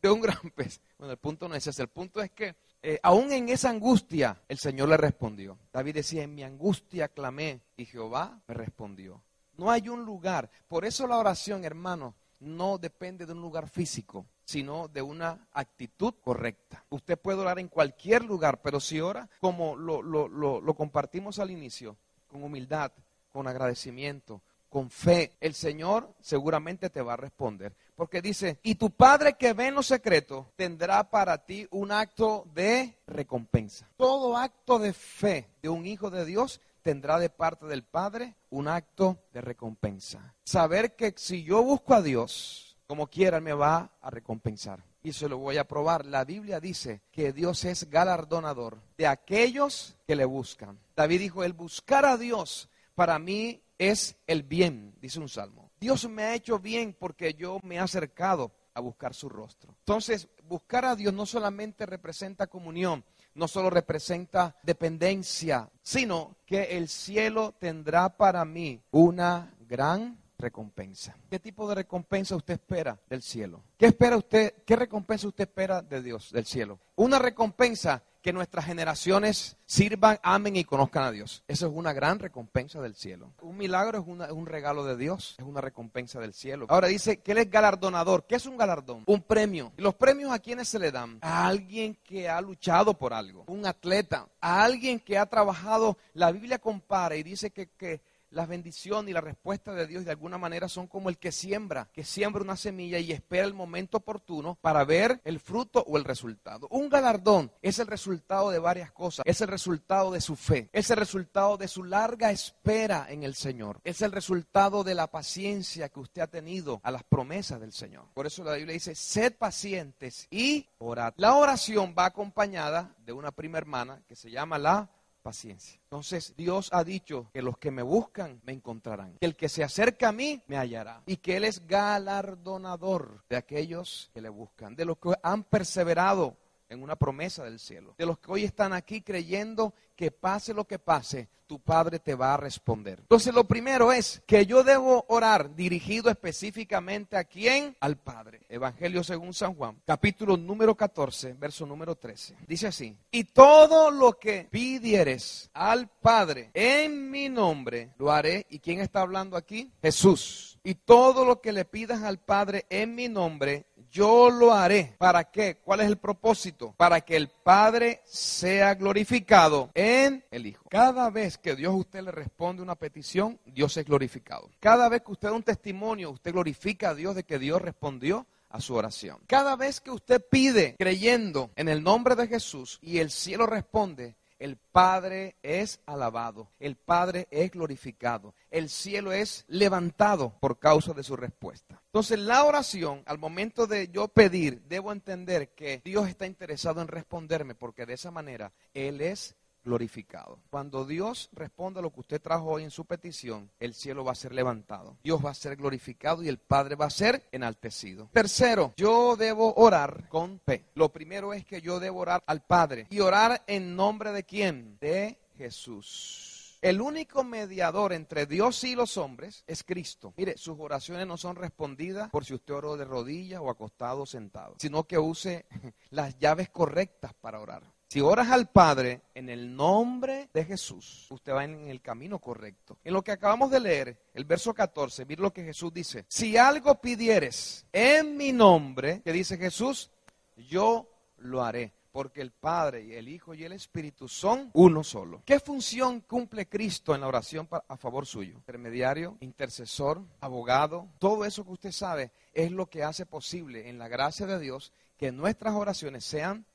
de 0.01 0.09
un 0.09 0.21
gran 0.21 0.37
pez. 0.55 0.81
Bueno, 0.97 1.13
el 1.13 1.17
punto 1.17 1.47
no 1.47 1.55
es 1.55 1.65
ese, 1.67 1.81
el 1.81 1.89
punto 1.89 2.21
es 2.21 2.31
que 2.31 2.55
eh, 2.81 2.99
aún 3.03 3.31
en 3.31 3.49
esa 3.49 3.69
angustia 3.69 4.41
el 4.47 4.57
Señor 4.57 4.89
le 4.89 4.97
respondió. 4.97 5.57
David 5.71 5.95
decía, 5.95 6.23
en 6.23 6.35
mi 6.35 6.43
angustia 6.43 7.09
clamé 7.09 7.61
y 7.77 7.85
Jehová 7.85 8.41
me 8.47 8.53
respondió. 8.53 9.21
No 9.57 9.69
hay 9.69 9.89
un 9.89 10.05
lugar, 10.05 10.49
por 10.67 10.85
eso 10.85 11.05
la 11.05 11.17
oración, 11.17 11.65
hermano, 11.65 12.15
no 12.39 12.77
depende 12.77 13.25
de 13.25 13.33
un 13.33 13.41
lugar 13.41 13.67
físico, 13.67 14.25
sino 14.45 14.87
de 14.87 15.01
una 15.01 15.47
actitud 15.51 16.13
correcta. 16.21 16.85
Usted 16.89 17.19
puede 17.19 17.39
orar 17.39 17.59
en 17.59 17.67
cualquier 17.67 18.23
lugar, 18.23 18.61
pero 18.61 18.79
si 18.79 19.01
ora 19.01 19.29
como 19.41 19.75
lo, 19.75 20.01
lo, 20.01 20.29
lo, 20.29 20.61
lo 20.61 20.73
compartimos 20.73 21.39
al 21.39 21.51
inicio, 21.51 21.97
con 22.27 22.43
humildad, 22.43 22.93
con 23.31 23.47
agradecimiento, 23.47 24.41
con 24.69 24.89
fe, 24.89 25.33
el 25.41 25.53
Señor 25.53 26.13
seguramente 26.21 26.89
te 26.89 27.01
va 27.01 27.13
a 27.13 27.17
responder. 27.17 27.75
Porque 27.99 28.21
dice, 28.21 28.59
y 28.63 28.75
tu 28.75 28.91
Padre 28.91 29.33
que 29.33 29.51
ve 29.51 29.67
en 29.67 29.75
lo 29.75 29.83
secreto 29.83 30.53
tendrá 30.55 31.09
para 31.09 31.37
ti 31.43 31.67
un 31.69 31.91
acto 31.91 32.47
de 32.53 32.97
recompensa. 33.05 33.89
Todo 33.97 34.37
acto 34.37 34.79
de 34.79 34.93
fe 34.93 35.49
de 35.61 35.67
un 35.67 35.85
hijo 35.85 36.09
de 36.09 36.23
Dios 36.23 36.61
tendrá 36.81 37.19
de 37.19 37.29
parte 37.29 37.65
del 37.65 37.83
Padre 37.83 38.35
un 38.51 38.69
acto 38.69 39.19
de 39.33 39.41
recompensa. 39.41 40.33
Saber 40.45 40.95
que 40.95 41.13
si 41.17 41.43
yo 41.43 41.61
busco 41.61 41.93
a 41.93 42.01
Dios, 42.01 42.77
como 42.87 43.07
quiera, 43.07 43.41
me 43.41 43.51
va 43.51 43.91
a 44.01 44.09
recompensar. 44.09 44.81
Y 45.03 45.11
se 45.11 45.27
lo 45.27 45.37
voy 45.37 45.57
a 45.57 45.67
probar. 45.67 46.05
La 46.05 46.23
Biblia 46.23 46.61
dice 46.61 47.01
que 47.11 47.33
Dios 47.33 47.65
es 47.65 47.89
galardonador 47.89 48.81
de 48.97 49.07
aquellos 49.07 49.97
que 50.07 50.15
le 50.15 50.23
buscan. 50.23 50.79
David 50.95 51.19
dijo, 51.19 51.43
el 51.43 51.51
buscar 51.51 52.05
a 52.05 52.15
Dios 52.15 52.69
para 52.95 53.19
mí 53.19 53.61
es 53.77 54.15
el 54.25 54.43
bien, 54.43 54.95
dice 55.01 55.19
un 55.19 55.27
salmo. 55.27 55.68
Dios 55.79 56.07
me 56.09 56.23
ha 56.23 56.35
hecho 56.35 56.59
bien 56.59 56.95
porque 56.97 57.33
yo 57.33 57.59
me 57.63 57.75
he 57.75 57.79
acercado 57.79 58.51
a 58.73 58.81
buscar 58.81 59.13
su 59.13 59.29
rostro. 59.29 59.73
Entonces, 59.79 60.27
buscar 60.43 60.85
a 60.85 60.95
Dios 60.95 61.13
no 61.13 61.25
solamente 61.25 61.85
representa 61.85 62.47
comunión, 62.47 63.03
no 63.33 63.47
solo 63.47 63.69
representa 63.69 64.55
dependencia, 64.63 65.69
sino 65.81 66.37
que 66.45 66.77
el 66.77 66.87
cielo 66.87 67.53
tendrá 67.59 68.17
para 68.17 68.45
mí 68.45 68.81
una 68.91 69.53
gran 69.67 70.19
recompensa. 70.37 71.15
¿Qué 71.29 71.39
tipo 71.39 71.67
de 71.67 71.75
recompensa 71.75 72.35
usted 72.35 72.55
espera 72.55 72.99
del 73.09 73.21
cielo? 73.21 73.63
¿Qué 73.77 73.87
espera 73.87 74.17
usted? 74.17 74.63
¿Qué 74.65 74.75
recompensa 74.75 75.27
usted 75.27 75.43
espera 75.43 75.81
de 75.81 76.01
Dios, 76.01 76.31
del 76.31 76.45
cielo? 76.45 76.79
Una 76.95 77.19
recompensa 77.19 78.03
que 78.21 78.33
nuestras 78.33 78.65
generaciones 78.65 79.57
sirvan, 79.65 80.19
amen 80.23 80.55
y 80.55 80.63
conozcan 80.63 81.03
a 81.03 81.11
Dios. 81.11 81.43
Eso 81.47 81.67
es 81.67 81.73
una 81.73 81.93
gran 81.93 82.19
recompensa 82.19 82.81
del 82.81 82.95
cielo. 82.95 83.33
Un 83.41 83.57
milagro 83.57 83.99
es, 83.99 84.31
un 84.31 84.45
regalo 84.45 84.83
de 84.83 84.97
Dios, 84.97 85.35
es 85.37 85.45
una 85.45 85.61
recompensa 85.61 86.19
del 86.19 86.33
cielo. 86.33 86.65
Ahora 86.69 86.87
dice 86.87 87.21
que 87.21 87.31
Él 87.31 87.37
es 87.39 87.49
galardonador. 87.49 88.25
¿Qué 88.27 88.35
es 88.35 88.45
un 88.45 88.57
galardón? 88.57 89.03
Un 89.05 89.21
premio. 89.21 89.71
¿Y 89.77 89.81
los 89.81 89.95
premios 89.95 90.31
a 90.31 90.39
quiénes 90.39 90.67
se 90.67 90.79
le 90.79 90.91
dan? 90.91 91.19
A 91.21 91.47
alguien 91.47 91.95
que 92.03 92.27
ha 92.27 92.41
luchado 92.41 92.93
por 92.93 93.13
algo, 93.13 93.45
un 93.47 93.65
atleta, 93.65 94.27
a 94.41 94.63
alguien 94.63 94.99
que 94.99 95.17
ha 95.17 95.25
trabajado. 95.25 95.97
La 96.13 96.31
Biblia 96.31 96.59
compara 96.59 97.15
y 97.15 97.23
dice 97.23 97.51
que, 97.51 97.67
que 97.67 98.01
las 98.31 98.47
bendiciones 98.47 99.09
y 99.09 99.13
la 99.13 99.21
respuesta 99.21 99.73
de 99.73 99.87
Dios 99.87 100.05
de 100.05 100.11
alguna 100.11 100.37
manera 100.37 100.67
son 100.67 100.87
como 100.87 101.09
el 101.09 101.17
que 101.17 101.31
siembra, 101.31 101.89
que 101.93 102.03
siembra 102.03 102.43
una 102.43 102.55
semilla 102.55 102.99
y 102.99 103.11
espera 103.11 103.45
el 103.45 103.53
momento 103.53 103.97
oportuno 103.97 104.57
para 104.61 104.83
ver 104.83 105.21
el 105.23 105.39
fruto 105.39 105.83
o 105.87 105.97
el 105.97 106.03
resultado. 106.03 106.67
Un 106.69 106.89
galardón 106.89 107.51
es 107.61 107.79
el 107.79 107.87
resultado 107.87 108.49
de 108.49 108.59
varias 108.59 108.91
cosas. 108.91 109.23
Es 109.25 109.41
el 109.41 109.47
resultado 109.47 110.11
de 110.11 110.21
su 110.21 110.35
fe, 110.35 110.69
es 110.73 110.89
el 110.89 110.97
resultado 110.97 111.57
de 111.57 111.67
su 111.67 111.83
larga 111.83 112.31
espera 112.31 113.07
en 113.09 113.23
el 113.23 113.35
Señor, 113.35 113.79
es 113.83 114.01
el 114.01 114.11
resultado 114.11 114.83
de 114.83 114.95
la 114.95 115.07
paciencia 115.07 115.89
que 115.89 115.99
usted 115.99 116.21
ha 116.21 116.27
tenido 116.27 116.79
a 116.83 116.91
las 116.91 117.03
promesas 117.03 117.59
del 117.59 117.73
Señor. 117.73 118.05
Por 118.13 118.25
eso 118.25 118.43
la 118.43 118.53
Biblia 118.53 118.73
dice, 118.73 118.95
sed 118.95 119.35
pacientes 119.37 120.27
y 120.29 120.67
orad. 120.77 121.13
La 121.17 121.35
oración 121.35 121.95
va 121.97 122.05
acompañada 122.05 122.95
de 123.05 123.13
una 123.13 123.31
prima 123.31 123.57
hermana 123.57 124.01
que 124.07 124.15
se 124.15 124.29
llama 124.29 124.57
la 124.57 124.89
paciencia. 125.29 125.79
Entonces 125.83 126.33
Dios 126.35 126.69
ha 126.71 126.83
dicho 126.83 127.29
que 127.31 127.43
los 127.43 127.59
que 127.59 127.69
me 127.69 127.83
buscan 127.83 128.41
me 128.45 128.51
encontrarán, 128.51 129.15
que 129.19 129.27
el 129.27 129.35
que 129.35 129.47
se 129.47 129.63
acerca 129.63 130.09
a 130.09 130.11
mí 130.11 130.41
me 130.47 130.57
hallará 130.57 131.03
y 131.05 131.17
que 131.17 131.37
Él 131.37 131.43
es 131.43 131.67
galardonador 131.67 133.23
de 133.29 133.35
aquellos 133.35 134.09
que 134.11 134.21
le 134.21 134.29
buscan, 134.29 134.75
de 134.75 134.85
los 134.85 134.97
que 134.97 135.13
han 135.21 135.43
perseverado 135.43 136.35
en 136.67 136.81
una 136.81 136.95
promesa 136.95 137.43
del 137.43 137.59
cielo, 137.59 137.93
de 137.95 138.07
los 138.07 138.17
que 138.17 138.31
hoy 138.31 138.43
están 138.43 138.73
aquí 138.73 139.01
creyendo 139.01 139.75
que 139.99 140.11
pase 140.11 140.53
lo 140.53 140.63
que 140.63 140.79
pase, 140.79 141.27
tu 141.45 141.59
Padre 141.59 141.99
te 141.99 142.15
va 142.15 142.33
a 142.33 142.37
responder. 142.37 142.99
Entonces 143.01 143.33
lo 143.33 143.43
primero 143.43 143.91
es 143.91 144.21
que 144.25 144.45
yo 144.45 144.63
debo 144.63 145.03
orar 145.09 145.53
dirigido 145.55 146.09
específicamente 146.09 147.17
a 147.17 147.25
quién? 147.25 147.75
Al 147.81 147.97
Padre. 147.97 148.39
Evangelio 148.47 149.03
según 149.03 149.33
San 149.33 149.55
Juan, 149.55 149.81
capítulo 149.85 150.37
número 150.37 150.73
14, 150.73 151.33
verso 151.33 151.65
número 151.65 151.95
13. 151.95 152.37
Dice 152.47 152.67
así, 152.67 152.95
y 153.11 153.25
todo 153.25 153.91
lo 153.91 154.13
que 154.17 154.47
pidieres 154.49 155.49
al 155.53 155.89
Padre 155.89 156.51
en 156.53 157.11
mi 157.11 157.27
nombre, 157.27 157.89
lo 157.97 158.09
haré. 158.09 158.45
¿Y 158.49 158.59
quién 158.59 158.79
está 158.79 159.01
hablando 159.01 159.35
aquí? 159.35 159.69
Jesús. 159.81 160.59
Y 160.63 160.75
todo 160.75 161.25
lo 161.25 161.41
que 161.41 161.51
le 161.51 161.65
pidas 161.65 162.03
al 162.03 162.19
Padre 162.19 162.65
en 162.69 162.95
mi 162.95 163.09
nombre, 163.09 163.65
yo 163.91 164.29
lo 164.29 164.53
haré. 164.53 164.95
¿Para 164.97 165.25
qué? 165.25 165.57
¿Cuál 165.57 165.81
es 165.81 165.87
el 165.87 165.97
propósito? 165.97 166.73
Para 166.77 167.01
que 167.01 167.15
el 167.15 167.29
Padre 167.29 168.01
sea 168.05 168.75
glorificado 168.75 169.69
en 169.73 170.23
el 170.31 170.45
Hijo. 170.45 170.65
Cada 170.69 171.09
vez 171.09 171.37
que 171.37 171.55
Dios 171.55 171.73
a 171.73 171.77
usted 171.77 172.01
le 172.03 172.11
responde 172.11 172.61
una 172.61 172.75
petición, 172.75 173.39
Dios 173.45 173.75
es 173.77 173.85
glorificado. 173.85 174.49
Cada 174.59 174.89
vez 174.89 175.01
que 175.01 175.11
usted 175.11 175.29
da 175.29 175.33
un 175.33 175.43
testimonio, 175.43 176.11
usted 176.11 176.31
glorifica 176.31 176.89
a 176.89 176.95
Dios 176.95 177.15
de 177.15 177.23
que 177.23 177.39
Dios 177.39 177.61
respondió 177.61 178.25
a 178.49 178.59
su 178.61 178.75
oración. 178.75 179.19
Cada 179.27 179.55
vez 179.55 179.79
que 179.79 179.91
usted 179.91 180.23
pide 180.29 180.75
creyendo 180.77 181.51
en 181.55 181.69
el 181.69 181.83
nombre 181.83 182.15
de 182.15 182.27
Jesús 182.27 182.79
y 182.81 182.97
el 182.97 183.11
cielo 183.11 183.45
responde, 183.45 184.15
el 184.39 184.57
Padre 184.57 185.35
es 185.43 185.81
alabado, 185.85 186.49
el 186.59 186.75
Padre 186.75 187.27
es 187.29 187.51
glorificado, 187.51 188.33
el 188.49 188.69
cielo 188.69 189.11
es 189.11 189.45
levantado 189.47 190.33
por 190.39 190.57
causa 190.57 190.93
de 190.93 191.03
su 191.03 191.15
respuesta. 191.15 191.81
Entonces 191.85 192.19
la 192.19 192.45
oración, 192.45 193.03
al 193.05 193.19
momento 193.19 193.67
de 193.67 193.89
yo 193.89 194.07
pedir, 194.07 194.61
debo 194.63 194.91
entender 194.91 195.49
que 195.53 195.81
Dios 195.83 196.07
está 196.07 196.25
interesado 196.25 196.81
en 196.81 196.87
responderme 196.87 197.55
porque 197.55 197.85
de 197.85 197.93
esa 197.93 198.11
manera 198.11 198.53
Él 198.73 199.01
es 199.01 199.35
glorificado. 199.69 200.39
Cuando 200.49 200.83
Dios 200.83 201.29
responda 201.31 201.79
a 201.79 201.83
lo 201.83 201.91
que 201.91 201.99
usted 201.99 202.19
trajo 202.19 202.45
hoy 202.45 202.63
en 202.63 202.71
su 202.71 202.85
petición, 202.85 203.51
el 203.59 203.75
cielo 203.75 204.03
va 204.03 204.13
a 204.13 204.15
ser 204.15 204.33
levantado. 204.33 204.97
Dios 205.03 205.23
va 205.23 205.29
a 205.29 205.35
ser 205.35 205.55
glorificado 205.55 206.23
y 206.23 206.27
el 206.27 206.39
Padre 206.39 206.73
va 206.73 206.85
a 206.85 206.89
ser 206.89 207.27
enaltecido. 207.31 208.09
Tercero, 208.11 208.73
yo 208.75 209.15
debo 209.15 209.53
orar 209.57 210.09
con 210.09 210.39
fe. 210.39 210.65
Lo 210.73 210.89
primero 210.89 211.33
es 211.33 211.45
que 211.45 211.61
yo 211.61 211.79
debo 211.79 211.99
orar 211.99 212.23
al 212.25 212.41
Padre. 212.41 212.87
¿Y 212.89 212.99
orar 212.99 213.43
en 213.45 213.75
nombre 213.75 214.11
de 214.11 214.23
quién? 214.23 214.79
De 214.81 215.19
Jesús. 215.37 216.57
El 216.61 216.81
único 216.81 217.23
mediador 217.23 217.93
entre 217.93 218.25
Dios 218.25 218.63
y 218.63 218.75
los 218.75 218.97
hombres 218.97 219.43
es 219.47 219.63
Cristo. 219.63 220.13
Mire, 220.17 220.35
sus 220.37 220.57
oraciones 220.59 221.07
no 221.07 221.15
son 221.15 221.35
respondidas 221.35 222.09
por 222.09 222.25
si 222.25 222.33
usted 222.33 222.55
oró 222.55 222.75
de 222.75 222.85
rodillas 222.85 223.39
o 223.39 223.49
acostado 223.49 224.01
o 224.01 224.05
sentado, 224.05 224.55
sino 224.57 224.83
que 224.85 224.97
use 224.97 225.45
las 225.91 226.17
llaves 226.17 226.49
correctas 226.49 227.13
para 227.13 227.39
orar. 227.39 227.63
Si 227.91 228.01
oras 228.01 228.29
al 228.29 228.47
Padre 228.47 229.01
en 229.15 229.29
el 229.29 229.55
nombre 229.55 230.29
de 230.31 230.45
Jesús, 230.45 231.07
usted 231.09 231.33
va 231.33 231.43
en 231.43 231.69
el 231.69 231.81
camino 231.81 232.19
correcto. 232.19 232.77
En 232.83 232.93
lo 232.93 233.01
que 233.01 233.11
acabamos 233.11 233.49
de 233.49 233.59
leer, 233.59 233.97
el 234.13 234.25
verso 234.25 234.53
14, 234.53 235.05
mire 235.05 235.23
lo 235.23 235.33
que 235.33 235.43
Jesús 235.43 235.73
dice. 235.73 236.05
Si 236.07 236.37
algo 236.37 236.79
pidieres 236.79 237.65
en 237.73 238.15
mi 238.15 238.31
nombre, 238.31 239.01
que 239.01 239.11
dice 239.11 239.37
Jesús, 239.37 239.89
yo 240.37 240.87
lo 241.17 241.43
haré 241.43 241.73
porque 241.91 242.21
el 242.21 242.29
Padre 242.29 242.83
y 242.83 242.93
el 242.93 243.09
Hijo 243.09 243.33
y 243.33 243.43
el 243.43 243.53
Espíritu 243.53 244.07
son 244.07 244.51
uno 244.53 244.83
solo. 244.83 245.23
¿Qué 245.25 245.39
función 245.39 246.01
cumple 246.01 246.47
Cristo 246.47 246.93
en 246.93 247.01
la 247.01 247.07
oración 247.07 247.49
a 247.67 247.75
favor 247.75 248.05
suyo? 248.05 248.35
Intermediario, 248.35 249.17
intercesor, 249.19 250.03
abogado, 250.21 250.87
todo 250.99 251.25
eso 251.25 251.43
que 251.43 251.53
usted 251.53 251.71
sabe 251.71 252.11
es 252.35 252.51
lo 252.51 252.67
que 252.67 252.83
hace 252.83 253.07
posible 253.07 253.67
en 253.67 253.79
la 253.79 253.87
gracia 253.87 254.27
de 254.27 254.39
Dios 254.39 254.71
que 254.95 255.11
nuestras 255.11 255.55
oraciones 255.55 256.05
sean 256.05 256.45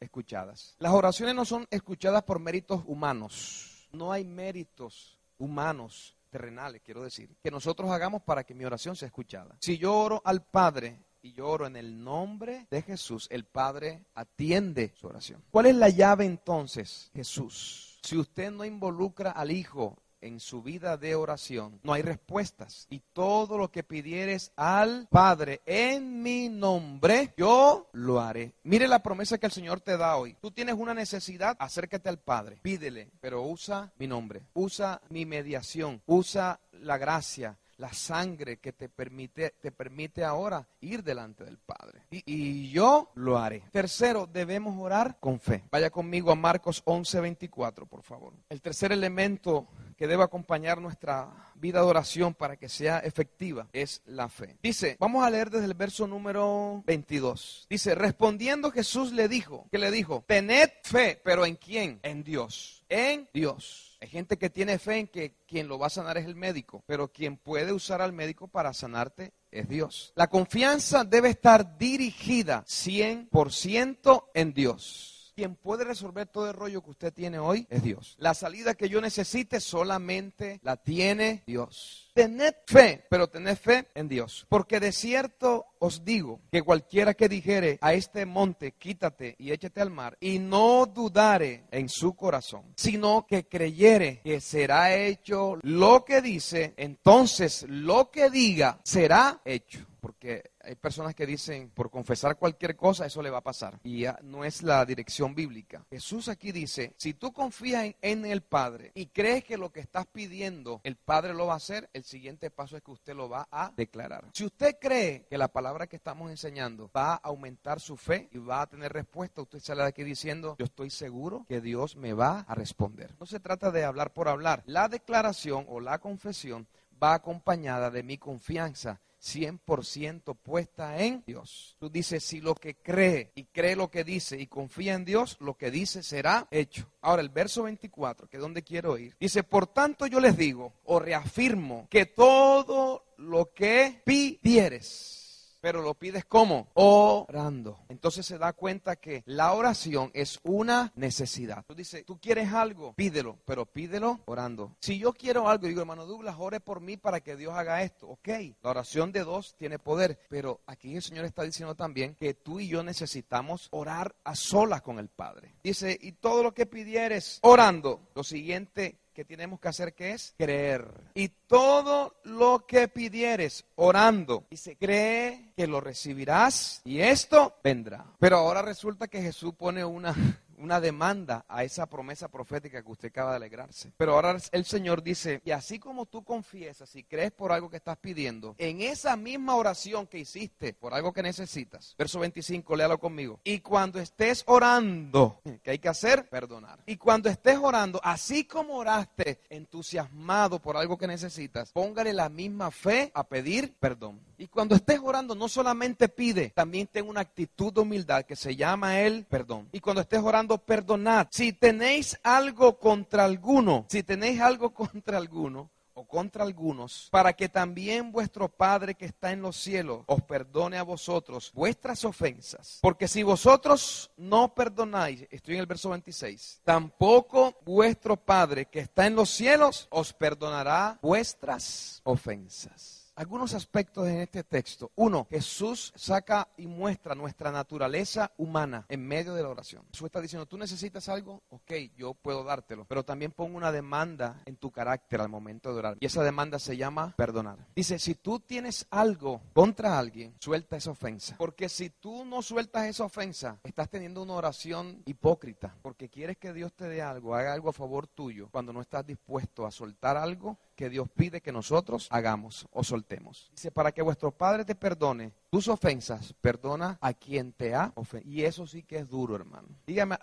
escuchadas. 0.00 0.76
Las 0.78 0.92
oraciones 0.92 1.34
no 1.34 1.44
son 1.44 1.66
escuchadas 1.70 2.22
por 2.22 2.38
méritos 2.38 2.82
humanos. 2.86 3.88
No 3.92 4.12
hay 4.12 4.24
méritos 4.24 5.18
humanos 5.38 6.16
terrenales, 6.30 6.82
quiero 6.84 7.02
decir, 7.02 7.36
que 7.42 7.50
nosotros 7.50 7.90
hagamos 7.90 8.22
para 8.22 8.44
que 8.44 8.54
mi 8.54 8.64
oración 8.64 8.96
sea 8.96 9.06
escuchada. 9.06 9.56
Si 9.60 9.78
yo 9.78 9.96
oro 9.96 10.22
al 10.24 10.44
Padre 10.44 11.04
y 11.22 11.32
yo 11.32 11.48
oro 11.48 11.66
en 11.66 11.76
el 11.76 12.02
nombre 12.02 12.66
de 12.70 12.82
Jesús, 12.82 13.26
el 13.30 13.44
Padre 13.44 14.04
atiende 14.14 14.92
su 14.94 15.06
oración. 15.06 15.42
¿Cuál 15.50 15.66
es 15.66 15.76
la 15.76 15.88
llave 15.88 16.24
entonces? 16.24 17.10
Jesús. 17.14 17.98
Si 18.02 18.16
usted 18.16 18.50
no 18.50 18.64
involucra 18.64 19.30
al 19.30 19.50
Hijo 19.50 19.96
en 20.20 20.40
su 20.40 20.62
vida 20.62 20.96
de 20.96 21.14
oración, 21.14 21.80
no 21.82 21.92
hay 21.92 22.02
respuestas. 22.02 22.86
Y 22.90 23.00
todo 23.12 23.58
lo 23.58 23.70
que 23.70 23.82
pidieres 23.82 24.52
al 24.56 25.06
Padre 25.10 25.60
en 25.66 26.22
mi 26.22 26.48
nombre, 26.48 27.34
yo 27.36 27.88
lo 27.92 28.20
haré. 28.20 28.54
Mire 28.64 28.88
la 28.88 29.02
promesa 29.02 29.38
que 29.38 29.46
el 29.46 29.52
Señor 29.52 29.80
te 29.80 29.96
da 29.96 30.16
hoy. 30.16 30.36
Tú 30.40 30.50
tienes 30.50 30.74
una 30.76 30.94
necesidad, 30.94 31.56
acércate 31.58 32.08
al 32.08 32.18
Padre, 32.18 32.58
pídele, 32.62 33.10
pero 33.20 33.42
usa 33.42 33.92
mi 33.98 34.06
nombre, 34.06 34.42
usa 34.54 35.00
mi 35.10 35.26
mediación, 35.26 36.02
usa 36.06 36.60
la 36.72 36.98
gracia 36.98 37.58
la 37.78 37.92
sangre 37.92 38.58
que 38.58 38.72
te 38.72 38.88
permite, 38.88 39.54
te 39.60 39.72
permite 39.72 40.24
ahora 40.24 40.66
ir 40.80 41.02
delante 41.02 41.44
del 41.44 41.58
Padre. 41.58 42.02
Y, 42.10 42.22
y, 42.26 42.70
yo 42.70 43.12
lo 43.14 43.38
haré. 43.38 43.62
Tercero, 43.70 44.26
debemos 44.26 44.76
orar 44.80 45.16
con 45.20 45.40
fe. 45.40 45.64
Vaya 45.70 45.88
conmigo 45.88 46.30
a 46.30 46.34
Marcos 46.34 46.82
11, 46.84 47.20
24, 47.20 47.86
por 47.86 48.02
favor. 48.02 48.34
El 48.48 48.60
tercer 48.60 48.92
elemento 48.92 49.68
que 49.98 50.06
debe 50.06 50.22
acompañar 50.22 50.80
nuestra 50.80 51.28
vida 51.56 51.80
de 51.80 51.86
oración 51.86 52.32
para 52.32 52.56
que 52.56 52.68
sea 52.68 53.00
efectiva 53.00 53.66
es 53.72 54.00
la 54.06 54.28
fe. 54.28 54.56
Dice, 54.62 54.96
vamos 55.00 55.24
a 55.24 55.30
leer 55.30 55.50
desde 55.50 55.66
el 55.66 55.74
verso 55.74 56.06
número 56.06 56.84
22. 56.86 57.66
Dice, 57.68 57.96
respondiendo 57.96 58.70
Jesús 58.70 59.12
le 59.12 59.28
dijo, 59.28 59.66
que 59.72 59.78
le 59.78 59.90
dijo, 59.90 60.24
tened 60.28 60.70
fe, 60.84 61.20
pero 61.24 61.44
¿en 61.44 61.56
quién? 61.56 61.98
En 62.04 62.22
Dios. 62.22 62.84
En 62.88 63.28
Dios. 63.34 63.98
Hay 64.00 64.08
gente 64.08 64.38
que 64.38 64.48
tiene 64.48 64.78
fe 64.78 64.98
en 64.98 65.08
que 65.08 65.34
quien 65.48 65.66
lo 65.66 65.80
va 65.80 65.88
a 65.88 65.90
sanar 65.90 66.16
es 66.16 66.26
el 66.26 66.36
médico, 66.36 66.84
pero 66.86 67.08
quien 67.08 67.36
puede 67.36 67.72
usar 67.72 68.00
al 68.00 68.12
médico 68.12 68.46
para 68.46 68.72
sanarte 68.72 69.32
es 69.50 69.68
Dios. 69.68 70.12
La 70.14 70.28
confianza 70.28 71.02
debe 71.02 71.30
estar 71.30 71.76
dirigida 71.76 72.64
100% 72.64 74.26
en 74.34 74.54
Dios. 74.54 75.17
Quien 75.38 75.54
puede 75.54 75.84
resolver 75.84 76.26
todo 76.26 76.48
el 76.50 76.54
rollo 76.54 76.82
que 76.82 76.90
usted 76.90 77.12
tiene 77.12 77.38
hoy 77.38 77.64
es 77.70 77.84
Dios. 77.84 78.16
La 78.18 78.34
salida 78.34 78.74
que 78.74 78.88
yo 78.88 79.00
necesite 79.00 79.60
solamente 79.60 80.58
la 80.64 80.76
tiene 80.76 81.44
Dios. 81.46 82.10
Tened 82.12 82.54
fe, 82.66 83.06
pero 83.08 83.28
tened 83.28 83.56
fe 83.56 83.86
en 83.94 84.08
Dios. 84.08 84.46
Porque 84.48 84.80
de 84.80 84.90
cierto 84.90 85.66
os 85.78 86.04
digo 86.04 86.40
que 86.50 86.62
cualquiera 86.62 87.14
que 87.14 87.28
dijere 87.28 87.78
a 87.80 87.92
este 87.92 88.26
monte, 88.26 88.72
quítate 88.72 89.36
y 89.38 89.52
échate 89.52 89.80
al 89.80 89.90
mar, 89.90 90.16
y 90.18 90.40
no 90.40 90.86
dudare 90.86 91.66
en 91.70 91.88
su 91.88 92.16
corazón, 92.16 92.72
sino 92.74 93.24
que 93.24 93.46
creyere 93.46 94.20
que 94.24 94.40
será 94.40 94.96
hecho 94.96 95.56
lo 95.62 96.04
que 96.04 96.20
dice, 96.20 96.74
entonces 96.76 97.64
lo 97.68 98.10
que 98.10 98.28
diga 98.28 98.80
será 98.82 99.40
hecho. 99.44 99.86
Porque 100.08 100.52
hay 100.62 100.74
personas 100.74 101.14
que 101.14 101.26
dicen, 101.26 101.68
por 101.68 101.90
confesar 101.90 102.38
cualquier 102.38 102.76
cosa, 102.76 103.04
eso 103.04 103.20
le 103.20 103.28
va 103.28 103.38
a 103.38 103.42
pasar. 103.42 103.78
Y 103.84 104.06
no 104.22 104.42
es 104.42 104.62
la 104.62 104.82
dirección 104.86 105.34
bíblica. 105.34 105.84
Jesús 105.90 106.30
aquí 106.30 106.50
dice, 106.50 106.94
si 106.96 107.12
tú 107.12 107.30
confías 107.30 107.84
en, 107.84 107.96
en, 108.00 108.24
el 108.24 108.40
Padre 108.40 108.90
y 108.94 109.08
crees 109.08 109.44
que 109.44 109.58
lo 109.58 109.70
que 109.70 109.80
estás 109.80 110.06
pidiendo, 110.06 110.80
el 110.82 110.96
Padre 110.96 111.34
lo 111.34 111.44
va 111.44 111.52
a 111.52 111.56
hacer, 111.58 111.90
el 111.92 112.04
siguiente 112.04 112.50
paso 112.50 112.78
es 112.78 112.82
que 112.82 112.90
usted 112.90 113.14
lo 113.14 113.28
va 113.28 113.48
a 113.50 113.70
declarar. 113.76 114.24
Si 114.32 114.46
usted 114.46 114.78
cree 114.80 115.26
que 115.28 115.36
la 115.36 115.48
palabra 115.48 115.86
que 115.86 115.96
estamos 115.96 116.30
enseñando 116.30 116.90
va 116.96 117.12
a 117.12 117.20
aumentar 117.24 117.78
su 117.78 117.98
fe 117.98 118.30
y 118.32 118.38
va 118.38 118.62
a 118.62 118.66
tener 118.66 118.90
respuesta, 118.90 119.42
usted 119.42 119.60
sale 119.60 119.82
de 119.82 119.88
aquí 119.88 120.04
diciendo, 120.04 120.56
yo 120.58 120.64
estoy 120.64 120.88
seguro 120.88 121.44
que 121.46 121.60
Dios 121.60 121.96
me 121.96 122.14
va 122.14 122.46
a 122.48 122.54
responder. 122.54 123.14
No 123.20 123.26
se 123.26 123.40
trata 123.40 123.70
de 123.70 123.84
hablar 123.84 124.14
por 124.14 124.28
hablar. 124.28 124.62
La 124.64 124.88
declaración 124.88 125.66
o 125.68 125.80
la 125.80 125.98
confesión 125.98 126.66
va 127.02 127.14
acompañada 127.14 127.90
de 127.90 128.02
mi 128.02 128.18
confianza 128.18 129.00
100% 129.20 130.36
puesta 130.36 130.98
en 130.98 131.22
Dios. 131.26 131.76
Tú 131.78 131.90
dices, 131.90 132.24
si 132.24 132.40
lo 132.40 132.54
que 132.54 132.76
cree 132.76 133.32
y 133.34 133.44
cree 133.44 133.76
lo 133.76 133.90
que 133.90 134.04
dice 134.04 134.40
y 134.40 134.46
confía 134.46 134.94
en 134.94 135.04
Dios, 135.04 135.36
lo 135.40 135.54
que 135.54 135.70
dice 135.70 136.02
será 136.02 136.46
hecho. 136.50 136.90
Ahora 137.00 137.22
el 137.22 137.28
verso 137.28 137.64
24, 137.64 138.28
que 138.28 138.36
es 138.36 138.40
donde 138.40 138.62
quiero 138.62 138.96
ir, 138.98 139.16
dice, 139.18 139.42
por 139.42 139.66
tanto 139.66 140.06
yo 140.06 140.20
les 140.20 140.36
digo 140.36 140.74
o 140.84 140.98
reafirmo 140.98 141.86
que 141.90 142.06
todo 142.06 143.04
lo 143.16 143.52
que 143.52 144.02
pidieres 144.04 145.27
pero 145.60 145.82
lo 145.82 145.94
pides 145.94 146.24
como 146.24 146.68
orando. 146.74 147.78
Entonces 147.88 148.26
se 148.26 148.38
da 148.38 148.52
cuenta 148.52 148.96
que 148.96 149.22
la 149.26 149.52
oración 149.52 150.10
es 150.14 150.38
una 150.42 150.92
necesidad. 150.96 151.64
Tú 151.66 151.74
dices, 151.74 152.04
tú 152.04 152.18
quieres 152.18 152.52
algo, 152.52 152.92
pídelo, 152.94 153.38
pero 153.44 153.66
pídelo 153.66 154.20
orando. 154.26 154.76
Si 154.80 154.98
yo 154.98 155.12
quiero 155.12 155.48
algo, 155.48 155.66
digo, 155.66 155.80
hermano 155.80 156.06
Douglas, 156.06 156.36
ore 156.38 156.60
por 156.60 156.80
mí 156.80 156.96
para 156.96 157.20
que 157.20 157.36
Dios 157.36 157.54
haga 157.54 157.82
esto. 157.82 158.08
Ok, 158.08 158.28
la 158.62 158.70
oración 158.70 159.12
de 159.12 159.24
dos 159.24 159.54
tiene 159.56 159.78
poder, 159.78 160.18
pero 160.28 160.60
aquí 160.66 160.96
el 160.96 161.02
Señor 161.02 161.24
está 161.24 161.42
diciendo 161.42 161.74
también 161.74 162.14
que 162.14 162.34
tú 162.34 162.60
y 162.60 162.68
yo 162.68 162.82
necesitamos 162.82 163.68
orar 163.70 164.14
a 164.24 164.34
solas 164.34 164.82
con 164.82 164.98
el 164.98 165.08
Padre. 165.08 165.54
Dice, 165.62 165.98
y 166.00 166.12
todo 166.12 166.42
lo 166.42 166.54
que 166.54 166.66
pidieres 166.66 167.38
orando, 167.42 168.00
lo 168.14 168.24
siguiente 168.24 168.98
que 169.18 169.24
tenemos 169.24 169.58
que 169.58 169.66
hacer 169.66 169.94
que 169.94 170.12
es 170.12 170.32
creer. 170.38 170.86
Y 171.12 171.26
todo 171.48 172.14
lo 172.22 172.64
que 172.68 172.86
pidieres 172.86 173.64
orando, 173.74 174.44
dice, 174.48 174.76
cree 174.76 175.54
que 175.56 175.66
lo 175.66 175.80
recibirás 175.80 176.80
y 176.84 177.00
esto 177.00 177.56
vendrá. 177.64 178.06
Pero 178.20 178.36
ahora 178.36 178.62
resulta 178.62 179.08
que 179.08 179.20
Jesús 179.20 179.54
pone 179.58 179.84
una 179.84 180.14
una 180.58 180.80
demanda 180.80 181.44
a 181.48 181.64
esa 181.64 181.86
promesa 181.86 182.28
profética 182.28 182.82
que 182.82 182.90
usted 182.90 183.08
acaba 183.08 183.30
de 183.30 183.36
alegrarse. 183.36 183.92
Pero 183.96 184.14
ahora 184.14 184.36
el 184.52 184.64
Señor 184.64 185.02
dice, 185.02 185.40
y 185.44 185.50
así 185.50 185.78
como 185.78 186.06
tú 186.06 186.24
confiesas 186.24 186.94
y 186.96 187.04
crees 187.04 187.32
por 187.32 187.52
algo 187.52 187.70
que 187.70 187.76
estás 187.76 187.96
pidiendo, 187.98 188.54
en 188.58 188.80
esa 188.80 189.16
misma 189.16 189.56
oración 189.56 190.06
que 190.06 190.18
hiciste 190.18 190.74
por 190.74 190.94
algo 190.94 191.12
que 191.12 191.22
necesitas, 191.22 191.94
verso 191.96 192.20
25, 192.20 192.76
léalo 192.76 192.98
conmigo, 192.98 193.40
y 193.44 193.60
cuando 193.60 194.00
estés 194.00 194.44
orando, 194.46 195.40
¿qué 195.62 195.72
hay 195.72 195.78
que 195.78 195.88
hacer? 195.88 196.28
Perdonar. 196.28 196.80
Y 196.86 196.96
cuando 196.96 197.28
estés 197.28 197.58
orando, 197.58 198.00
así 198.02 198.44
como 198.44 198.76
oraste 198.76 199.40
entusiasmado 199.48 200.60
por 200.60 200.76
algo 200.76 200.98
que 200.98 201.06
necesitas, 201.06 201.72
póngale 201.72 202.12
la 202.12 202.28
misma 202.28 202.70
fe 202.70 203.10
a 203.14 203.24
pedir 203.24 203.74
perdón. 203.78 204.27
Y 204.38 204.46
cuando 204.46 204.76
estés 204.76 205.00
orando, 205.02 205.34
no 205.34 205.48
solamente 205.48 206.08
pide, 206.08 206.50
también 206.50 206.86
ten 206.86 207.08
una 207.08 207.20
actitud 207.20 207.72
de 207.72 207.80
humildad 207.80 208.24
que 208.24 208.36
se 208.36 208.54
llama 208.54 209.00
el 209.00 209.24
perdón. 209.24 209.68
Y 209.72 209.80
cuando 209.80 210.00
estés 210.00 210.20
orando, 210.22 210.58
perdonad. 210.58 211.26
Si 211.30 211.52
tenéis 211.52 212.18
algo 212.22 212.78
contra 212.78 213.24
alguno, 213.24 213.86
si 213.88 214.04
tenéis 214.04 214.40
algo 214.40 214.70
contra 214.74 215.18
alguno, 215.18 215.70
o 215.98 216.04
contra 216.04 216.44
algunos, 216.44 217.08
para 217.10 217.32
que 217.32 217.48
también 217.48 218.12
vuestro 218.12 218.48
Padre 218.48 218.94
que 218.94 219.06
está 219.06 219.32
en 219.32 219.42
los 219.42 219.56
cielos 219.56 220.04
os 220.06 220.22
perdone 220.22 220.78
a 220.78 220.84
vosotros 220.84 221.50
vuestras 221.52 222.04
ofensas. 222.04 222.78
Porque 222.80 223.08
si 223.08 223.24
vosotros 223.24 224.08
no 224.16 224.54
perdonáis, 224.54 225.26
estoy 225.28 225.54
en 225.54 225.60
el 225.60 225.66
verso 225.66 225.90
26, 225.90 226.60
tampoco 226.62 227.58
vuestro 227.64 228.16
Padre 228.16 228.66
que 228.66 228.78
está 228.78 229.08
en 229.08 229.16
los 229.16 229.28
cielos 229.28 229.88
os 229.90 230.12
perdonará 230.12 231.00
vuestras 231.02 232.00
ofensas. 232.04 232.97
Algunos 233.18 233.52
aspectos 233.54 234.06
en 234.06 234.20
este 234.20 234.44
texto. 234.44 234.92
Uno, 234.94 235.26
Jesús 235.28 235.92
saca 235.96 236.46
y 236.56 236.68
muestra 236.68 237.16
nuestra 237.16 237.50
naturaleza 237.50 238.30
humana 238.36 238.86
en 238.88 239.04
medio 239.04 239.34
de 239.34 239.42
la 239.42 239.48
oración. 239.48 239.82
Jesús 239.90 240.06
está 240.06 240.20
diciendo, 240.20 240.46
tú 240.46 240.56
necesitas 240.56 241.08
algo, 241.08 241.42
ok, 241.50 241.72
yo 241.96 242.14
puedo 242.14 242.44
dártelo, 242.44 242.84
pero 242.84 243.04
también 243.04 243.32
pongo 243.32 243.56
una 243.56 243.72
demanda 243.72 244.40
en 244.46 244.56
tu 244.56 244.70
carácter 244.70 245.20
al 245.20 245.28
momento 245.28 245.72
de 245.72 245.78
orar. 245.80 245.96
Y 245.98 246.06
esa 246.06 246.22
demanda 246.22 246.60
se 246.60 246.76
llama 246.76 247.12
perdonar. 247.16 247.66
Dice, 247.74 247.98
si 247.98 248.14
tú 248.14 248.38
tienes 248.38 248.86
algo 248.88 249.42
contra 249.52 249.98
alguien, 249.98 250.36
suelta 250.38 250.76
esa 250.76 250.92
ofensa. 250.92 251.34
Porque 251.38 251.68
si 251.68 251.90
tú 251.90 252.24
no 252.24 252.40
sueltas 252.40 252.86
esa 252.86 253.04
ofensa, 253.04 253.58
estás 253.64 253.90
teniendo 253.90 254.22
una 254.22 254.34
oración 254.34 255.02
hipócrita, 255.06 255.74
porque 255.82 256.08
quieres 256.08 256.36
que 256.36 256.52
Dios 256.52 256.72
te 256.72 256.88
dé 256.88 257.02
algo, 257.02 257.34
haga 257.34 257.52
algo 257.52 257.70
a 257.70 257.72
favor 257.72 258.06
tuyo, 258.06 258.48
cuando 258.52 258.72
no 258.72 258.80
estás 258.80 259.04
dispuesto 259.04 259.66
a 259.66 259.72
soltar 259.72 260.16
algo 260.16 260.56
que 260.78 260.88
Dios 260.88 261.08
pide 261.10 261.40
que 261.40 261.50
nosotros 261.50 262.06
hagamos 262.08 262.68
o 262.70 262.84
soltemos. 262.84 263.50
Dice, 263.50 263.72
para 263.72 263.90
que 263.90 264.00
vuestro 264.00 264.30
Padre 264.30 264.64
te 264.64 264.76
perdone 264.76 265.32
tus 265.50 265.66
ofensas, 265.66 266.34
perdona 266.40 266.98
a 267.00 267.14
quien 267.14 267.52
te 267.52 267.74
ha 267.74 267.90
ofendido. 267.96 268.32
Y 268.32 268.44
eso 268.44 268.64
sí 268.64 268.84
que 268.84 268.98
es 268.98 269.08
duro, 269.08 269.34
hermano. 269.34 269.66
Dígame, 269.84 270.16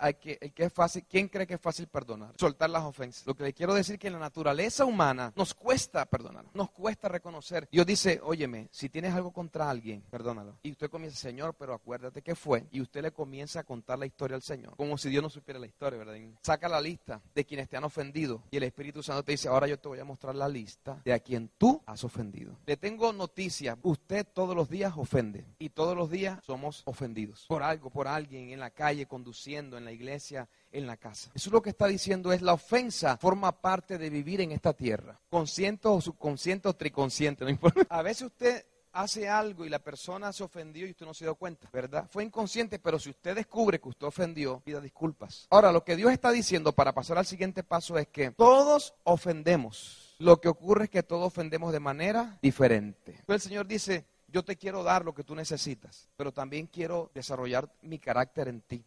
es 0.56 0.72
fácil, 0.72 1.04
¿quién 1.06 1.28
cree 1.28 1.46
que 1.46 1.54
es 1.54 1.60
fácil 1.60 1.88
perdonar? 1.88 2.32
Soltar 2.38 2.70
las 2.70 2.84
ofensas. 2.84 3.26
Lo 3.26 3.34
que 3.34 3.44
le 3.44 3.52
quiero 3.52 3.74
decir 3.74 3.96
es 3.96 4.00
que 4.00 4.06
en 4.06 4.14
la 4.14 4.18
naturaleza 4.18 4.86
humana 4.86 5.30
nos 5.36 5.52
cuesta 5.52 6.06
perdonar, 6.06 6.46
nos 6.54 6.70
cuesta 6.70 7.08
reconocer. 7.08 7.68
Dios 7.70 7.84
dice, 7.84 8.18
óyeme, 8.22 8.68
si 8.72 8.88
tienes 8.88 9.12
algo 9.12 9.32
contra 9.32 9.68
alguien, 9.68 10.04
perdónalo. 10.08 10.58
Y 10.62 10.70
usted 10.70 10.88
comienza, 10.88 11.18
Señor, 11.18 11.54
pero 11.58 11.74
acuérdate 11.74 12.22
que 12.22 12.34
fue. 12.34 12.66
Y 12.70 12.80
usted 12.80 13.02
le 13.02 13.12
comienza 13.12 13.60
a 13.60 13.64
contar 13.64 13.98
la 13.98 14.06
historia 14.06 14.36
al 14.36 14.42
Señor, 14.42 14.74
como 14.76 14.96
si 14.96 15.10
Dios 15.10 15.22
no 15.22 15.28
supiera 15.28 15.60
la 15.60 15.66
historia, 15.66 15.98
¿verdad? 15.98 16.16
Saca 16.40 16.66
la 16.66 16.80
lista 16.80 17.20
de 17.34 17.44
quienes 17.44 17.68
te 17.68 17.76
han 17.76 17.84
ofendido. 17.84 18.42
Y 18.50 18.56
el 18.56 18.62
Espíritu 18.62 19.02
Santo 19.02 19.22
te 19.22 19.32
dice, 19.32 19.48
ahora 19.48 19.66
yo 19.66 19.78
te 19.78 19.88
voy 19.88 19.98
a 19.98 20.04
mostrar 20.04 20.34
la 20.34 20.45
lista 20.48 21.00
de 21.04 21.12
a 21.12 21.18
quien 21.18 21.50
tú 21.58 21.82
has 21.86 22.04
ofendido. 22.04 22.56
Le 22.66 22.76
tengo 22.76 23.12
noticia, 23.12 23.78
usted 23.82 24.26
todos 24.26 24.54
los 24.56 24.68
días 24.68 24.94
ofende 24.96 25.44
y 25.58 25.70
todos 25.70 25.96
los 25.96 26.10
días 26.10 26.38
somos 26.44 26.82
ofendidos 26.84 27.44
por 27.48 27.62
algo, 27.62 27.90
por 27.90 28.08
alguien 28.08 28.50
en 28.50 28.60
la 28.60 28.70
calle, 28.70 29.06
conduciendo, 29.06 29.76
en 29.76 29.84
la 29.84 29.92
iglesia, 29.92 30.48
en 30.72 30.86
la 30.86 30.96
casa. 30.96 31.30
Eso 31.34 31.50
lo 31.50 31.62
que 31.62 31.70
está 31.70 31.86
diciendo 31.86 32.32
es 32.32 32.42
la 32.42 32.52
ofensa 32.52 33.16
forma 33.16 33.52
parte 33.52 33.98
de 33.98 34.10
vivir 34.10 34.40
en 34.40 34.52
esta 34.52 34.72
tierra, 34.72 35.20
consciente 35.28 35.88
o 35.88 36.00
subconsciente 36.00 36.68
o 36.68 36.74
triconsciente, 36.74 37.44
no 37.44 37.50
importa. 37.50 37.82
A 37.88 38.02
veces 38.02 38.22
usted 38.22 38.64
hace 38.96 39.28
algo 39.28 39.64
y 39.64 39.68
la 39.68 39.78
persona 39.78 40.32
se 40.32 40.42
ofendió 40.42 40.86
y 40.86 40.90
usted 40.90 41.06
no 41.06 41.14
se 41.14 41.24
dio 41.24 41.34
cuenta, 41.34 41.68
¿verdad? 41.72 42.08
Fue 42.10 42.24
inconsciente, 42.24 42.78
pero 42.78 42.98
si 42.98 43.10
usted 43.10 43.34
descubre 43.34 43.78
que 43.78 43.88
usted 43.88 44.06
ofendió, 44.06 44.60
pida 44.60 44.80
disculpas. 44.80 45.46
Ahora, 45.50 45.70
lo 45.70 45.84
que 45.84 45.96
Dios 45.96 46.12
está 46.12 46.30
diciendo 46.30 46.72
para 46.72 46.94
pasar 46.94 47.18
al 47.18 47.26
siguiente 47.26 47.62
paso 47.62 47.98
es 47.98 48.08
que 48.08 48.30
todos 48.30 48.94
ofendemos. 49.04 50.05
Lo 50.18 50.40
que 50.40 50.48
ocurre 50.48 50.84
es 50.84 50.90
que 50.90 51.02
todos 51.02 51.26
ofendemos 51.26 51.72
de 51.72 51.80
manera 51.80 52.38
diferente. 52.40 53.22
El 53.26 53.40
Señor 53.40 53.66
dice, 53.66 54.06
yo 54.28 54.44
te 54.44 54.56
quiero 54.56 54.82
dar 54.82 55.04
lo 55.04 55.14
que 55.14 55.24
tú 55.24 55.34
necesitas, 55.34 56.08
pero 56.16 56.32
también 56.32 56.66
quiero 56.66 57.10
desarrollar 57.14 57.70
mi 57.82 57.98
carácter 57.98 58.48
en 58.48 58.60
ti. 58.62 58.84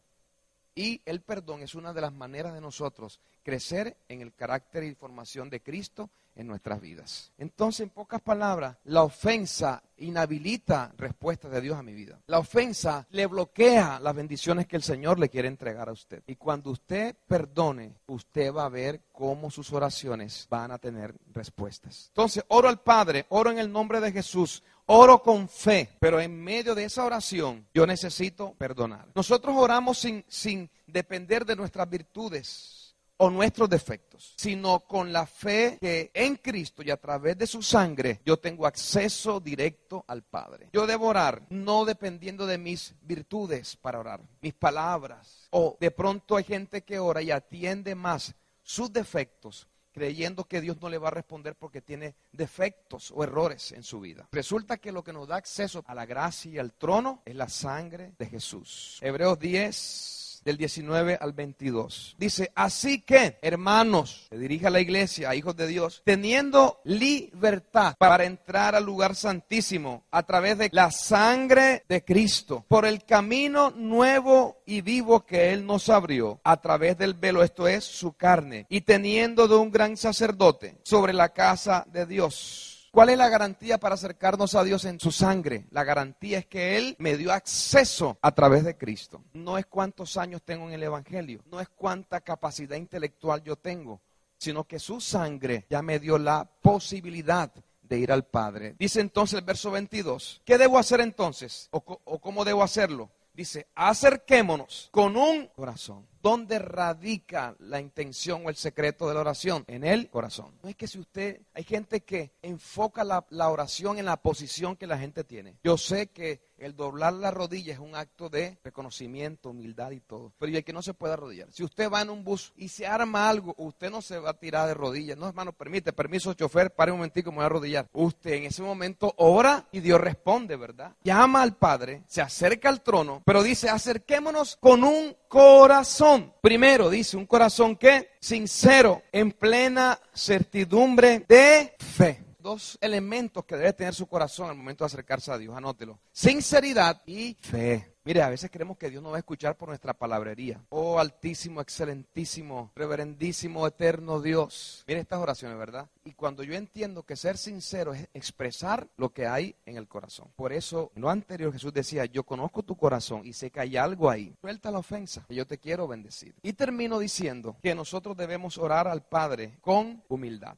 Y 0.75 1.01
el 1.05 1.21
perdón 1.21 1.61
es 1.61 1.75
una 1.75 1.93
de 1.93 2.01
las 2.01 2.13
maneras 2.13 2.53
de 2.53 2.61
nosotros 2.61 3.19
crecer 3.43 3.97
en 4.07 4.21
el 4.21 4.33
carácter 4.33 4.83
y 4.83 4.95
formación 4.95 5.49
de 5.49 5.61
Cristo 5.61 6.09
en 6.35 6.47
nuestras 6.47 6.79
vidas. 6.79 7.33
Entonces, 7.38 7.81
en 7.81 7.89
pocas 7.89 8.21
palabras, 8.21 8.77
la 8.85 9.03
ofensa 9.03 9.83
inhabilita 9.97 10.93
respuestas 10.97 11.51
de 11.51 11.59
Dios 11.59 11.77
a 11.77 11.83
mi 11.83 11.93
vida. 11.93 12.21
La 12.27 12.39
ofensa 12.39 13.05
le 13.11 13.25
bloquea 13.25 13.99
las 13.99 14.15
bendiciones 14.15 14.65
que 14.65 14.77
el 14.77 14.83
Señor 14.83 15.19
le 15.19 15.27
quiere 15.27 15.49
entregar 15.49 15.89
a 15.89 15.91
usted. 15.91 16.23
Y 16.27 16.35
cuando 16.35 16.71
usted 16.71 17.15
perdone, 17.27 17.95
usted 18.07 18.53
va 18.53 18.65
a 18.65 18.69
ver 18.69 19.01
cómo 19.11 19.51
sus 19.51 19.73
oraciones 19.73 20.47
van 20.49 20.71
a 20.71 20.77
tener 20.77 21.13
respuestas. 21.33 22.05
Entonces, 22.09 22.45
oro 22.47 22.69
al 22.69 22.79
Padre, 22.79 23.25
oro 23.29 23.51
en 23.51 23.59
el 23.59 23.69
nombre 23.69 23.99
de 23.99 24.13
Jesús, 24.13 24.63
oro 24.91 25.22
con 25.22 25.48
fe, 25.48 25.89
pero 26.00 26.19
en 26.19 26.43
medio 26.43 26.74
de 26.74 26.86
esa 26.86 27.05
oración 27.05 27.65
yo 27.74 27.86
necesito 27.86 28.53
perdonar. 28.53 29.08
Nosotros 29.13 29.55
oramos 29.58 30.00
sin, 30.00 30.25
sin 30.27 30.69
depender 30.88 31.46
de 31.46 31.55
nuestras 31.55 31.89
virtudes 31.89 32.96
o 33.17 33.29
nuestros 33.29 33.69
defectos, 33.69 34.34
sino 34.38 34.79
con 34.79 35.13
la 35.13 35.27
fe 35.27 35.77
que 35.79 36.10
en 36.13 36.38
Cristo 36.38 36.81
y 36.81 36.89
a 36.89 36.98
través 36.98 37.38
de 37.38 37.46
su 37.46 37.62
sangre 37.62 38.22
yo 38.25 38.38
tengo 38.38 38.65
acceso 38.65 39.39
directo 39.39 40.03
al 40.08 40.24
Padre. 40.24 40.69
Yo 40.74 40.88
debo 40.88 41.08
orar 41.08 41.43
no 41.50 41.86
dependiendo 41.86 42.48
de 42.48 42.58
mis 42.58 42.96
virtudes 43.01 43.75
para 43.75 44.00
orar, 44.00 44.22
mis 44.41 44.53
palabras. 44.53 45.48
O 45.51 45.77
de 45.79 45.91
pronto 45.91 46.36
hay 46.36 46.46
gente 46.46 46.81
que 46.81 46.98
ora 46.98 47.22
y 47.22 47.29
atiende 47.29 47.93
más 47.93 48.34
sus 48.63 48.91
defectos 48.91 49.67
creyendo 50.00 50.46
que 50.46 50.62
Dios 50.62 50.82
no 50.82 50.88
le 50.88 50.98
va 50.98 51.10
a 51.10 51.12
responder 51.12 51.56
porque 51.56 51.82
tiene 51.82 52.15
defectos 52.32 53.12
o 53.13 53.22
errores 53.22 53.74
en 53.74 53.84
su 53.84 54.00
vida. 54.00 54.29
Resulta 54.32 54.77
que 54.77 54.94
lo 54.94 55.03
que 55.03 55.12
nos 55.12 55.27
da 55.27 55.36
acceso 55.36 55.84
a 55.86 55.93
la 55.93 56.06
gracia 56.06 56.52
y 56.52 56.58
al 56.58 56.71
trono 56.71 57.21
es 57.26 57.36
la 57.36 57.50
sangre 57.50 58.13
de 58.17 58.26
Jesús. 58.26 58.97
Hebreos 59.02 59.38
10 59.39 60.18
del 60.49 60.57
19 60.57 61.19
al 61.21 61.33
22. 61.33 62.15
Dice, 62.17 62.51
así 62.55 63.01
que, 63.01 63.38
hermanos, 63.43 64.25
se 64.29 64.38
dirige 64.39 64.65
a 64.65 64.71
la 64.71 64.79
iglesia, 64.79 65.29
a 65.29 65.35
hijos 65.35 65.55
de 65.55 65.67
Dios, 65.67 66.01
teniendo 66.03 66.79
libertad 66.85 67.95
para 67.99 68.25
entrar 68.25 68.73
al 68.73 68.83
lugar 68.83 69.13
santísimo 69.13 70.05
a 70.09 70.23
través 70.23 70.57
de 70.57 70.69
la 70.71 70.89
sangre 70.89 71.83
de 71.88 72.03
Cristo, 72.03 72.65
por 72.67 72.88
el 72.88 73.03
camino 73.03 73.69
nuevo 73.69 74.63
y 74.65 74.81
vivo 74.81 75.23
que 75.23 75.53
Él 75.53 75.67
nos 75.67 75.88
abrió, 75.88 76.39
a 76.43 76.57
través 76.57 76.97
del 76.97 77.13
velo, 77.13 77.43
esto 77.43 77.67
es 77.67 77.83
su 77.83 78.13
carne, 78.13 78.65
y 78.69 78.81
teniendo 78.81 79.47
de 79.47 79.55
un 79.55 79.69
gran 79.69 79.97
sacerdote 79.97 80.79
sobre 80.81 81.13
la 81.13 81.29
casa 81.29 81.85
de 81.91 82.07
Dios 82.07 82.79
¿Cuál 82.91 83.10
es 83.10 83.17
la 83.17 83.30
garantía 83.30 83.78
para 83.80 83.95
acercarnos 83.95 84.56
a 84.56 84.63
Dios 84.63 84.86
en 84.86 84.99
su 84.99 85.12
sangre? 85.12 85.67
La 85.71 85.84
garantía 85.84 86.39
es 86.39 86.47
que 86.47 86.78
Él 86.78 86.95
me 86.97 87.17
dio 87.17 87.32
acceso 87.32 88.17
a 88.21 88.32
través 88.34 88.63
de 88.63 88.78
Cristo. 88.78 89.23
No 89.34 89.58
es 89.58 89.67
cuántos 89.67 90.17
años 90.17 90.41
tengo 90.43 90.67
en 90.67 90.73
el 90.73 90.84
Evangelio, 90.84 91.41
no 91.45 91.60
es 91.60 91.69
cuánta 91.69 92.21
capacidad 92.21 92.75
intelectual 92.75 93.43
yo 93.43 93.56
tengo, 93.56 94.02
sino 94.38 94.63
que 94.63 94.80
su 94.80 94.99
sangre 94.99 95.65
ya 95.69 95.82
me 95.82 95.99
dio 95.99 96.17
la 96.17 96.49
posibilidad 96.62 97.52
de 97.82 97.97
ir 97.97 98.12
al 98.12 98.25
Padre. 98.25 98.75
Dice 98.80 99.02
entonces 99.02 99.39
el 99.39 99.45
verso 99.45 99.71
22, 99.71 100.41
¿qué 100.45 100.58
debo 100.58 100.80
hacer 100.80 101.02
entonces? 101.02 101.67
¿O, 101.71 101.84
o 102.04 102.19
cómo 102.19 102.43
debo 102.43 102.63
hacerlo? 102.63 103.10
Dice, 103.34 103.67
acerquémonos 103.75 104.89
con 104.91 105.15
un 105.15 105.47
corazón. 105.56 106.06
¿Dónde 106.21 106.60
radica 106.60 107.55
la 107.60 107.79
intención 107.79 108.45
o 108.45 108.49
el 108.49 108.55
secreto 108.55 109.08
de 109.08 109.13
la 109.13 109.21
oración? 109.21 109.63
En 109.67 109.84
el 109.84 110.10
corazón. 110.10 110.53
No 110.62 110.69
es 110.69 110.75
que 110.75 110.88
si 110.88 110.99
usted, 110.99 111.41
hay 111.53 111.63
gente 111.63 112.01
que 112.01 112.34
enfoca 112.41 113.03
la, 113.03 113.49
oración 113.49 113.97
en 113.97 114.05
la 114.05 114.17
posición 114.17 114.75
que 114.75 114.88
la 114.88 114.97
gente 114.97 115.23
tiene. 115.23 115.55
Yo 115.63 115.77
sé 115.77 116.08
que 116.08 116.49
el 116.58 116.75
doblar 116.75 117.13
la 117.13 117.32
rodilla 117.32 117.71
es 117.71 117.79
un 117.79 117.95
acto 117.95 118.27
de 118.27 118.58
reconocimiento, 118.63 119.51
humildad 119.51 119.91
y 119.91 120.01
todo. 120.01 120.34
Pero 120.38 120.51
el 120.51 120.63
que 120.63 120.73
no 120.73 120.82
se 120.82 120.93
puede 120.93 121.13
arrodillar. 121.13 121.47
Si 121.51 121.63
usted 121.63 121.89
va 121.89 122.01
en 122.01 122.10
un 122.10 122.25
bus 122.25 122.51
y 122.58 122.67
se 122.67 122.86
arma 122.86 123.29
algo, 123.29 123.55
usted 123.58 123.89
no 123.89 124.01
se 124.01 124.19
va 124.19 124.32
a 124.32 124.39
tirar 124.39 124.67
de 124.67 124.73
rodillas. 124.73 125.17
No, 125.17 125.27
hermano, 125.27 125.53
permite, 125.53 125.93
permiso, 125.93 126.34
chofer, 126.34 126.75
pare 126.75 126.91
un 126.91 126.97
momentico, 126.97 127.32
me 127.32 127.38
voy 127.38 127.43
a 127.43 127.45
arrodillar. 127.45 127.89
Usted 127.93 128.34
en 128.34 128.43
ese 128.45 128.62
momento 128.62 129.13
ora 129.17 129.67
y 129.71 129.79
Dios 129.79 130.01
responde, 130.01 130.58
¿verdad? 130.58 130.95
Llama 131.03 131.41
al 131.41 131.55
Padre, 131.55 132.03
se 132.08 132.21
acerca 132.21 132.67
al 132.67 132.82
trono, 132.82 133.21
pero 133.25 133.41
dice, 133.41 133.69
acerquémonos 133.69 134.58
con 134.58 134.84
un 134.84 135.15
corazón. 135.29 136.09
Primero 136.41 136.89
dice, 136.89 137.17
un 137.17 137.26
corazón 137.26 137.76
que 137.76 138.12
sincero, 138.19 139.04
en 139.12 139.32
plena 139.32 140.00
certidumbre 140.13 141.26
de 141.28 141.76
fe 141.78 142.29
dos 142.39 142.78
elementos 142.82 143.45
que 143.45 143.56
debe 143.56 143.73
tener 143.73 143.93
su 143.93 144.08
corazón 144.08 144.49
al 144.49 144.56
momento 144.56 144.84
de 144.84 144.88
acercarse 144.88 145.32
a 145.32 145.38
Dios. 145.38 145.56
Anótelo. 145.56 145.99
Sinceridad 146.12 147.02
y 147.06 147.36
fe. 147.41 147.95
Mire, 148.06 148.23
a 148.23 148.30
veces 148.30 148.49
creemos 148.49 148.78
que 148.78 148.89
Dios 148.89 149.04
no 149.04 149.12
va 149.12 149.17
a 149.17 149.19
escuchar 149.19 149.56
por 149.56 149.69
nuestra 149.69 149.93
palabrería. 149.93 150.63
Oh, 150.69 150.99
altísimo, 150.99 151.62
excelentísimo, 151.62 152.71
reverendísimo, 152.75 153.67
eterno 153.67 154.19
Dios. 154.19 154.84
Mire 154.88 155.02
estas 155.02 155.19
oraciones, 155.19 155.58
¿verdad? 155.60 155.88
Y 156.04 156.13
cuando 156.13 156.41
yo 156.41 156.56
entiendo 156.56 157.04
que 157.04 157.15
ser 157.15 157.38
sincero 157.38 157.93
es 157.93 158.08
expresar 158.15 158.88
lo 158.97 159.10
que 159.10 159.28
hay 159.28 159.56
en 159.65 159.78
el 159.78 159.88
corazón. 159.88 160.30
Por 160.36 160.54
eso, 160.54 160.91
en 160.95 161.04
lo 161.04 161.10
anterior 161.12 161.54
Jesús 161.54 161.71
decía, 161.71 162.06
yo 162.06 162.23
conozco 162.23 162.63
tu 162.63 162.75
corazón 162.75 163.21
y 163.25 163.34
sé 163.34 163.52
que 163.52 163.60
hay 163.60 163.78
algo 163.78 164.10
ahí. 164.10 164.34
Suelta 164.41 164.71
la 164.71 164.80
ofensa, 164.80 165.25
que 165.28 165.36
yo 165.36 165.45
te 165.45 165.60
quiero 165.60 165.88
bendecir. 165.88 166.34
Y 166.41 166.54
termino 166.54 166.97
diciendo 166.97 167.58
que 167.62 167.75
nosotros 167.75 168.17
debemos 168.17 168.58
orar 168.58 168.88
al 168.88 169.04
Padre 169.04 169.58
con 169.62 170.04
humildad 170.08 170.58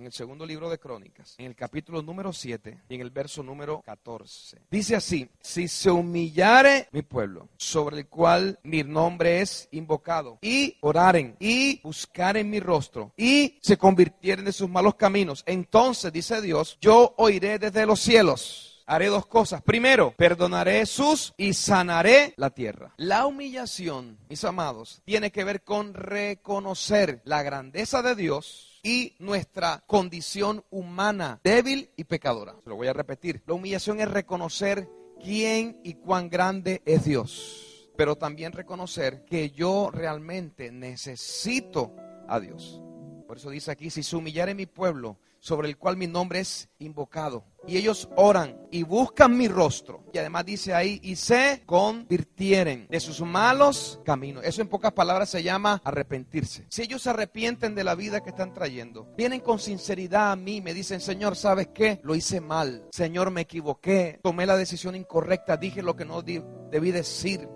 en 0.00 0.06
el 0.06 0.12
segundo 0.12 0.46
libro 0.46 0.70
de 0.70 0.78
Crónicas, 0.78 1.34
en 1.36 1.44
el 1.44 1.54
capítulo 1.54 2.00
número 2.00 2.32
7 2.32 2.78
y 2.88 2.94
en 2.94 3.02
el 3.02 3.10
verso 3.10 3.42
número 3.42 3.82
14. 3.82 4.62
Dice 4.70 4.96
así, 4.96 5.28
si 5.40 5.68
se 5.68 5.90
humillare 5.90 6.88
mi 6.92 7.02
pueblo, 7.02 7.48
sobre 7.58 7.98
el 7.98 8.08
cual 8.08 8.58
mi 8.62 8.82
nombre 8.82 9.42
es 9.42 9.68
invocado, 9.72 10.38
y 10.40 10.78
oraren 10.80 11.36
y 11.38 11.82
buscaren 11.82 12.48
mi 12.48 12.60
rostro, 12.60 13.12
y 13.14 13.58
se 13.60 13.76
convirtieren 13.76 14.46
de 14.46 14.52
sus 14.52 14.70
malos 14.70 14.94
caminos, 14.94 15.44
entonces, 15.46 16.10
dice 16.10 16.40
Dios, 16.40 16.78
yo 16.80 17.14
oiré 17.18 17.58
desde 17.58 17.84
los 17.84 18.00
cielos 18.00 18.69
haré 18.90 19.06
dos 19.06 19.24
cosas. 19.26 19.62
Primero, 19.62 20.12
perdonaré 20.16 20.84
sus 20.84 21.32
y 21.36 21.54
sanaré 21.54 22.34
la 22.36 22.50
tierra. 22.50 22.92
La 22.96 23.24
humillación, 23.26 24.18
mis 24.28 24.44
amados, 24.44 25.00
tiene 25.04 25.30
que 25.30 25.44
ver 25.44 25.62
con 25.62 25.94
reconocer 25.94 27.22
la 27.24 27.44
grandeza 27.44 28.02
de 28.02 28.16
Dios 28.16 28.80
y 28.82 29.14
nuestra 29.20 29.84
condición 29.86 30.64
humana 30.70 31.40
débil 31.44 31.90
y 31.96 32.04
pecadora. 32.04 32.56
Se 32.64 32.68
lo 32.68 32.76
voy 32.76 32.88
a 32.88 32.92
repetir. 32.92 33.42
La 33.46 33.54
humillación 33.54 34.00
es 34.00 34.10
reconocer 34.10 34.88
quién 35.22 35.80
y 35.84 35.94
cuán 35.94 36.28
grande 36.28 36.82
es 36.84 37.04
Dios, 37.04 37.88
pero 37.96 38.16
también 38.16 38.52
reconocer 38.52 39.24
que 39.24 39.50
yo 39.50 39.90
realmente 39.92 40.72
necesito 40.72 41.94
a 42.28 42.40
Dios. 42.40 42.82
Por 43.28 43.36
eso 43.36 43.50
dice 43.50 43.70
aquí, 43.70 43.90
si 43.90 44.02
se 44.02 44.16
humillare 44.16 44.54
mi 44.54 44.66
pueblo, 44.66 45.16
sobre 45.40 45.68
el 45.68 45.76
cual 45.76 45.96
mi 45.96 46.06
nombre 46.06 46.40
es 46.40 46.68
invocado, 46.78 47.44
y 47.66 47.76
ellos 47.76 48.08
oran 48.16 48.56
y 48.70 48.82
buscan 48.82 49.36
mi 49.36 49.48
rostro, 49.48 50.04
y 50.12 50.18
además 50.18 50.44
dice 50.46 50.74
ahí, 50.74 51.00
y 51.02 51.16
se 51.16 51.62
convirtieren 51.66 52.86
de 52.88 53.00
sus 53.00 53.20
malos 53.20 54.00
caminos. 54.04 54.44
Eso 54.44 54.62
en 54.62 54.68
pocas 54.68 54.92
palabras 54.92 55.30
se 55.30 55.42
llama 55.42 55.80
arrepentirse. 55.84 56.66
Si 56.68 56.82
ellos 56.82 57.02
se 57.02 57.10
arrepienten 57.10 57.74
de 57.74 57.84
la 57.84 57.94
vida 57.94 58.22
que 58.22 58.30
están 58.30 58.54
trayendo, 58.54 59.12
vienen 59.16 59.40
con 59.40 59.58
sinceridad 59.58 60.32
a 60.32 60.36
mí, 60.36 60.60
me 60.60 60.74
dicen, 60.74 61.00
Señor, 61.00 61.36
¿sabes 61.36 61.68
qué? 61.74 62.00
Lo 62.02 62.14
hice 62.14 62.40
mal. 62.40 62.86
Señor, 62.92 63.30
me 63.30 63.42
equivoqué, 63.42 64.20
tomé 64.22 64.46
la 64.46 64.56
decisión 64.56 64.94
incorrecta, 64.94 65.56
dije 65.56 65.82
lo 65.82 65.96
que 65.96 66.04
no 66.04 66.22
debí 66.22 66.90
decir 66.90 67.48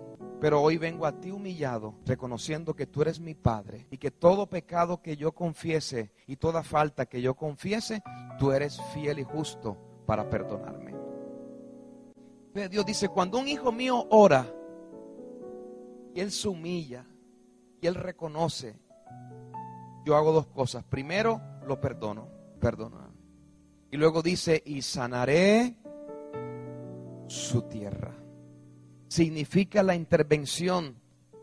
pero 0.45 0.61
hoy 0.61 0.77
vengo 0.77 1.07
a 1.07 1.19
ti 1.19 1.31
humillado, 1.31 1.95
reconociendo 2.05 2.75
que 2.75 2.85
tú 2.85 3.01
eres 3.01 3.19
mi 3.19 3.33
Padre 3.33 3.87
y 3.89 3.97
que 3.97 4.11
todo 4.11 4.45
pecado 4.45 5.01
que 5.01 5.17
yo 5.17 5.31
confiese 5.31 6.11
y 6.27 6.35
toda 6.35 6.61
falta 6.61 7.07
que 7.07 7.19
yo 7.19 7.33
confiese, 7.33 8.03
tú 8.37 8.51
eres 8.51 8.79
fiel 8.93 9.17
y 9.17 9.23
justo 9.23 9.75
para 10.05 10.29
perdonarme. 10.29 10.93
Dios 12.69 12.85
dice, 12.85 13.09
cuando 13.09 13.39
un 13.39 13.47
hijo 13.47 13.71
mío 13.71 14.05
ora 14.11 14.45
y 16.13 16.19
él 16.19 16.29
se 16.29 16.47
humilla 16.47 17.07
y 17.81 17.87
él 17.87 17.95
reconoce, 17.95 18.77
yo 20.05 20.15
hago 20.15 20.31
dos 20.31 20.45
cosas. 20.45 20.83
Primero, 20.83 21.41
lo 21.65 21.81
perdono, 21.81 22.29
perdono. 22.59 22.99
Y 23.89 23.97
luego 23.97 24.21
dice, 24.21 24.61
y 24.63 24.83
sanaré 24.83 25.75
su 27.25 27.63
tierra 27.63 28.24
significa 29.15 29.81
la 29.81 29.95
intervención 29.95 30.97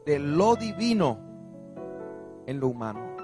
de 0.04 0.18
lo 0.18 0.56
divino 0.56 1.18
en 2.46 2.60
lo 2.60 2.68
humano. 2.68 3.16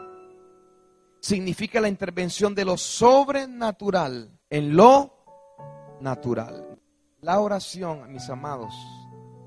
Significa 1.20 1.82
la 1.82 1.88
intervención 1.88 2.54
de 2.54 2.64
lo 2.64 2.78
sobrenatural 2.78 4.40
en 4.48 4.74
lo 4.74 5.98
natural. 6.00 6.78
La 7.20 7.40
oración, 7.40 8.10
mis 8.10 8.30
amados, 8.30 8.72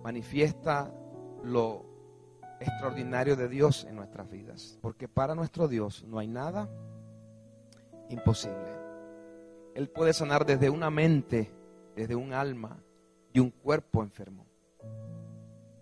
manifiesta 0.03 0.93
lo 1.43 1.83
extraordinario 2.59 3.35
de 3.35 3.49
Dios 3.49 3.87
en 3.89 3.95
nuestras 3.95 4.29
vidas. 4.29 4.77
Porque 4.83 5.07
para 5.07 5.33
nuestro 5.33 5.67
Dios 5.67 6.03
no 6.07 6.19
hay 6.19 6.27
nada 6.27 6.69
imposible. 8.09 8.71
Él 9.73 9.89
puede 9.89 10.13
sanar 10.13 10.45
desde 10.45 10.69
una 10.69 10.91
mente, 10.91 11.51
desde 11.95 12.13
un 12.13 12.33
alma 12.33 12.77
y 13.33 13.39
un 13.39 13.49
cuerpo 13.49 14.03
enfermo. 14.03 14.50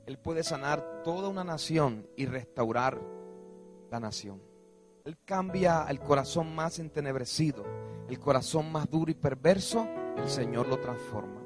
Él 0.09 0.17
puede 0.17 0.41
sanar 0.41 1.03
toda 1.03 1.29
una 1.29 1.43
nación 1.43 2.09
y 2.17 2.25
restaurar 2.25 2.99
la 3.91 3.99
nación. 3.99 4.41
Él 5.05 5.19
cambia 5.23 5.85
el 5.87 5.99
corazón 5.99 6.55
más 6.55 6.79
entenebrecido, 6.79 7.63
el 8.07 8.17
corazón 8.17 8.71
más 8.71 8.89
duro 8.89 9.11
y 9.11 9.13
perverso, 9.13 9.87
el 10.17 10.27
Señor 10.27 10.67
lo 10.67 10.79
transforma. 10.79 11.43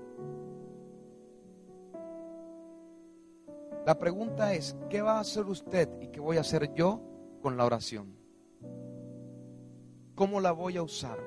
La 3.85 3.99
pregunta 3.99 4.53
es, 4.53 4.77
¿qué 4.89 5.01
va 5.01 5.17
a 5.17 5.19
hacer 5.19 5.43
usted 5.43 5.89
y 5.99 6.07
qué 6.07 6.21
voy 6.21 6.37
a 6.37 6.39
hacer 6.39 6.73
yo 6.73 7.01
con 7.41 7.57
la 7.57 7.65
oración? 7.65 8.17
¿Cómo 10.15 10.39
la 10.39 10.53
voy 10.53 10.77
a 10.77 10.83
usar? 10.83 11.19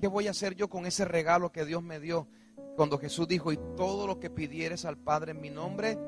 ¿Qué 0.00 0.08
voy 0.08 0.26
a 0.26 0.32
hacer 0.32 0.56
yo 0.56 0.68
con 0.68 0.84
ese 0.84 1.04
regalo 1.04 1.52
que 1.52 1.64
Dios 1.64 1.80
me 1.80 2.00
dio? 2.00 2.26
Cuando 2.78 2.96
Jesús 2.96 3.26
dijo, 3.26 3.50
y 3.50 3.58
todo 3.76 4.06
lo 4.06 4.20
que 4.20 4.30
pidieres 4.30 4.84
al 4.84 4.96
Padre 4.96 5.32
en 5.32 5.40
mi 5.40 5.50
nombre, 5.50 5.98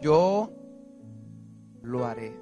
yo 0.00 0.52
lo 1.82 2.06
haré. 2.06 2.38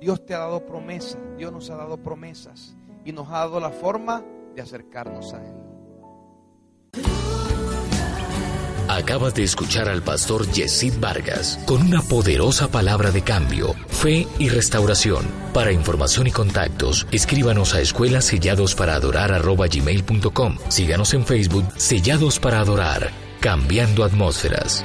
Dios 0.00 0.24
te 0.24 0.32
ha 0.32 0.38
dado 0.38 0.64
promesas, 0.64 1.18
Dios 1.36 1.52
nos 1.52 1.68
ha 1.70 1.76
dado 1.76 2.00
promesas 2.00 2.76
y 3.04 3.10
nos 3.10 3.26
ha 3.30 3.38
dado 3.38 3.58
la 3.58 3.70
forma 3.70 4.24
de 4.54 4.62
acercarnos 4.62 5.34
a 5.34 5.44
Él. 5.44 5.61
Acabas 8.92 9.34
de 9.34 9.42
escuchar 9.42 9.88
al 9.88 10.02
pastor 10.02 10.46
Yesid 10.52 11.00
Vargas 11.00 11.58
con 11.64 11.80
una 11.80 12.02
poderosa 12.02 12.68
palabra 12.68 13.10
de 13.10 13.22
cambio, 13.22 13.74
fe 13.88 14.28
y 14.38 14.50
restauración. 14.50 15.24
Para 15.54 15.72
información 15.72 16.26
y 16.26 16.30
contactos, 16.30 17.06
escríbanos 17.10 17.74
a 17.74 17.80
escuelaselladosparadorar.com. 17.80 20.58
Síganos 20.68 21.14
en 21.14 21.24
Facebook 21.24 21.64
Sellados 21.78 22.38
para 22.38 22.60
Adorar, 22.60 23.10
cambiando 23.40 24.04
atmósferas. 24.04 24.84